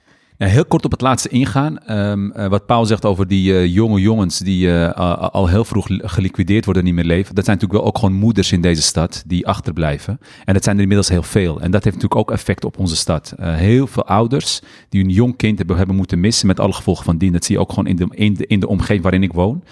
heel 0.49 0.65
kort 0.65 0.85
op 0.85 0.91
het 0.91 1.01
laatste 1.01 1.29
ingaan. 1.29 1.97
Um, 1.97 2.33
uh, 2.37 2.47
wat 2.47 2.67
Paul 2.67 2.87
zegt 2.87 3.05
over 3.05 3.29
die 3.29 3.53
uh, 3.53 3.67
jonge 3.67 4.01
jongens 4.01 4.39
die 4.39 4.67
uh, 4.67 4.91
al 5.19 5.49
heel 5.49 5.65
vroeg 5.65 5.87
geliquideerd 5.89 6.65
worden 6.65 6.83
en 6.83 6.89
niet 6.89 6.99
meer 6.99 7.17
leven. 7.17 7.35
Dat 7.35 7.45
zijn 7.45 7.57
natuurlijk 7.57 7.83
wel 7.83 7.93
ook 7.93 7.99
gewoon 7.99 8.15
moeders 8.15 8.53
in 8.53 8.61
deze 8.61 8.83
stad 8.83 9.23
die 9.27 9.47
achterblijven. 9.47 10.19
En 10.45 10.55
dat 10.55 10.65
zijn 10.65 10.77
er 10.77 10.83
inmiddels 10.83 11.09
heel 11.09 11.23
veel. 11.23 11.61
En 11.61 11.71
dat 11.71 11.85
heeft 11.85 11.97
natuurlijk 11.97 12.21
ook 12.21 12.31
effect 12.31 12.65
op 12.65 12.79
onze 12.79 12.97
stad. 12.97 13.35
heel 13.41 13.87
veel 13.87 14.07
ouders 14.07 14.61
die 14.89 15.05
een 15.05 15.11
jong 15.11 15.37
kind 15.37 15.59
hebben, 15.59 15.95
moeten 15.95 16.21
missen 16.21 16.47
met 16.47 16.61
alle 16.61 16.73
gevolgen 16.73 17.05
van 17.05 17.19
dien. 17.19 17.33
Dat 17.33 17.45
zie 17.45 17.55
je 17.55 17.61
ook 17.61 17.69
gewoon 17.69 17.87
in 17.87 17.97
de, 17.97 18.07
in 18.11 18.35
de, 18.35 18.47
in 18.47 18.61
de 18.61 18.69
omgeving 18.69 19.03
waarin 19.03 19.23
ik 19.23 19.33
woon. 19.33 19.65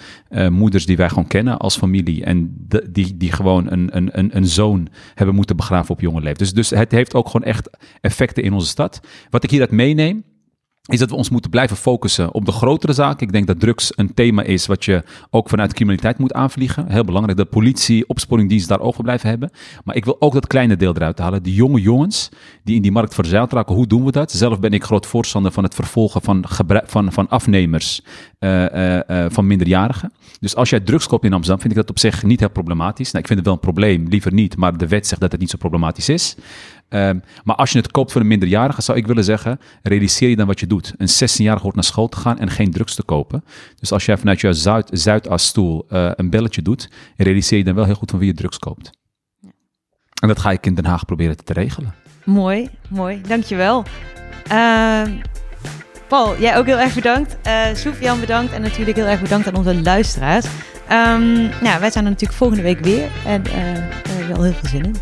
moeders 0.49 0.85
die 0.85 0.97
wij 0.97 1.09
gewoon 1.09 1.27
kennen 1.27 1.57
als 1.57 1.77
familie. 1.77 2.23
En 2.23 2.67
die, 2.89 3.17
die 3.17 3.31
gewoon 3.31 3.71
een, 3.71 3.97
een, 3.97 4.09
een, 4.11 4.37
een 4.37 4.47
zoon 4.47 4.87
hebben 5.15 5.35
moeten 5.35 5.55
begraven 5.55 5.91
op 5.91 6.01
jonge 6.01 6.21
leeftijd. 6.21 6.39
Dus, 6.39 6.69
dus 6.69 6.79
het 6.79 6.91
heeft 6.91 7.13
ook 7.13 7.29
gewoon 7.29 7.47
echt 7.47 7.69
effecten 8.01 8.43
in 8.43 8.53
onze 8.53 8.67
stad. 8.67 8.99
Wat 9.29 9.43
ik 9.43 9.51
hier 9.51 9.61
uit 9.61 9.71
meeneem 9.71 10.23
is 10.89 10.99
dat 10.99 11.09
we 11.09 11.15
ons 11.15 11.29
moeten 11.29 11.49
blijven 11.49 11.77
focussen 11.77 12.33
op 12.33 12.45
de 12.45 12.51
grotere 12.51 12.93
zaken. 12.93 13.27
Ik 13.27 13.33
denk 13.33 13.47
dat 13.47 13.59
drugs 13.59 13.91
een 13.95 14.13
thema 14.13 14.43
is 14.43 14.65
wat 14.65 14.85
je 14.85 15.03
ook 15.29 15.49
vanuit 15.49 15.73
criminaliteit 15.73 16.17
moet 16.17 16.33
aanvliegen. 16.33 16.91
Heel 16.91 17.03
belangrijk 17.03 17.37
dat 17.37 17.49
politie, 17.49 18.07
opsporingdienst 18.07 18.67
daar 18.67 18.79
oog 18.79 18.95
voor 18.95 19.03
blijven 19.03 19.29
hebben. 19.29 19.51
Maar 19.83 19.95
ik 19.95 20.05
wil 20.05 20.15
ook 20.19 20.33
dat 20.33 20.47
kleine 20.47 20.75
deel 20.75 20.95
eruit 20.95 21.19
halen. 21.19 21.43
Die 21.43 21.53
jonge 21.53 21.81
jongens 21.81 22.29
die 22.63 22.75
in 22.75 22.81
die 22.81 22.91
markt 22.91 23.13
verzeild 23.13 23.53
raken, 23.53 23.75
hoe 23.75 23.87
doen 23.87 24.05
we 24.05 24.11
dat? 24.11 24.31
Zelf 24.31 24.59
ben 24.59 24.71
ik 24.71 24.83
groot 24.83 25.05
voorstander 25.05 25.51
van 25.51 25.63
het 25.63 25.75
vervolgen 25.75 26.21
van, 26.21 26.45
van, 26.85 27.11
van 27.11 27.29
afnemers 27.29 28.01
uh, 28.39 28.65
uh, 28.65 28.95
uh, 28.95 29.25
van 29.29 29.47
minderjarigen. 29.47 30.11
Dus 30.39 30.55
als 30.55 30.69
jij 30.69 30.79
drugs 30.79 31.07
koopt 31.07 31.25
in 31.25 31.33
Amsterdam, 31.33 31.61
vind 31.61 31.73
ik 31.73 31.79
dat 31.79 31.89
op 31.89 31.99
zich 31.99 32.23
niet 32.23 32.39
heel 32.39 32.49
problematisch. 32.49 33.11
Nou, 33.11 33.19
ik 33.19 33.27
vind 33.27 33.39
het 33.39 33.47
wel 33.47 33.53
een 33.53 33.73
probleem, 33.73 34.07
liever 34.07 34.33
niet, 34.33 34.57
maar 34.57 34.77
de 34.77 34.87
wet 34.87 35.07
zegt 35.07 35.21
dat 35.21 35.31
het 35.31 35.39
niet 35.39 35.49
zo 35.49 35.57
problematisch 35.57 36.09
is. 36.09 36.35
Um, 36.89 37.23
maar 37.43 37.55
als 37.55 37.71
je 37.71 37.77
het 37.77 37.91
koopt 37.91 38.11
voor 38.11 38.21
een 38.21 38.27
minderjarige, 38.27 38.81
zou 38.81 38.97
ik 38.97 39.07
willen 39.07 39.23
zeggen, 39.23 39.59
realiseer 39.81 40.29
je 40.29 40.35
dan 40.35 40.47
wat 40.47 40.59
je 40.59 40.67
doet. 40.67 40.93
Een 40.97 41.09
16-jarige 41.09 41.63
hoort 41.63 41.75
naar 41.75 41.83
school 41.83 42.07
te 42.07 42.17
gaan 42.17 42.39
en 42.39 42.49
geen 42.49 42.71
drugs 42.71 42.95
te 42.95 43.03
kopen. 43.03 43.43
Dus 43.79 43.91
als 43.91 44.05
jij 44.05 44.17
vanuit 44.17 44.41
je 44.41 44.53
Zuid, 44.53 44.89
Zuidasstoel 44.91 45.85
uh, 45.89 46.11
een 46.15 46.29
belletje 46.29 46.61
doet, 46.61 46.89
realiseer 47.17 47.57
je 47.57 47.63
dan 47.63 47.75
wel 47.75 47.85
heel 47.85 47.95
goed 47.95 48.09
van 48.09 48.19
wie 48.19 48.27
je 48.27 48.33
drugs 48.33 48.59
koopt. 48.59 48.89
Ja. 49.39 49.49
En 50.21 50.27
dat 50.27 50.39
ga 50.39 50.51
ik 50.51 50.65
in 50.65 50.73
Den 50.73 50.85
Haag 50.85 51.05
proberen 51.05 51.43
te 51.43 51.53
regelen. 51.53 51.93
Mooi, 52.25 52.69
mooi. 52.89 53.21
Dankjewel. 53.27 53.83
Uh, 54.51 55.01
Paul, 56.07 56.39
jij 56.39 56.57
ook 56.57 56.65
heel 56.65 56.79
erg 56.79 56.93
bedankt. 56.93 57.37
Uh, 57.47 57.65
Sofian 57.73 58.19
bedankt 58.19 58.53
en 58.53 58.61
natuurlijk 58.61 58.97
heel 58.97 59.05
erg 59.05 59.21
bedankt 59.21 59.47
aan 59.47 59.55
onze 59.55 59.81
luisteraars. 59.81 60.45
Um, 60.91 61.49
nou, 61.61 61.79
wij 61.79 61.91
zijn 61.91 62.03
er 62.03 62.11
natuurlijk 62.11 62.39
volgende 62.39 62.63
week 62.63 62.79
weer 62.79 63.09
en 63.25 63.41
uh, 63.47 63.53
we 63.53 64.11
hebben 64.11 64.35
er 64.35 64.43
heel 64.43 64.53
veel 64.53 64.69
zin 64.69 64.83
in. 64.83 64.95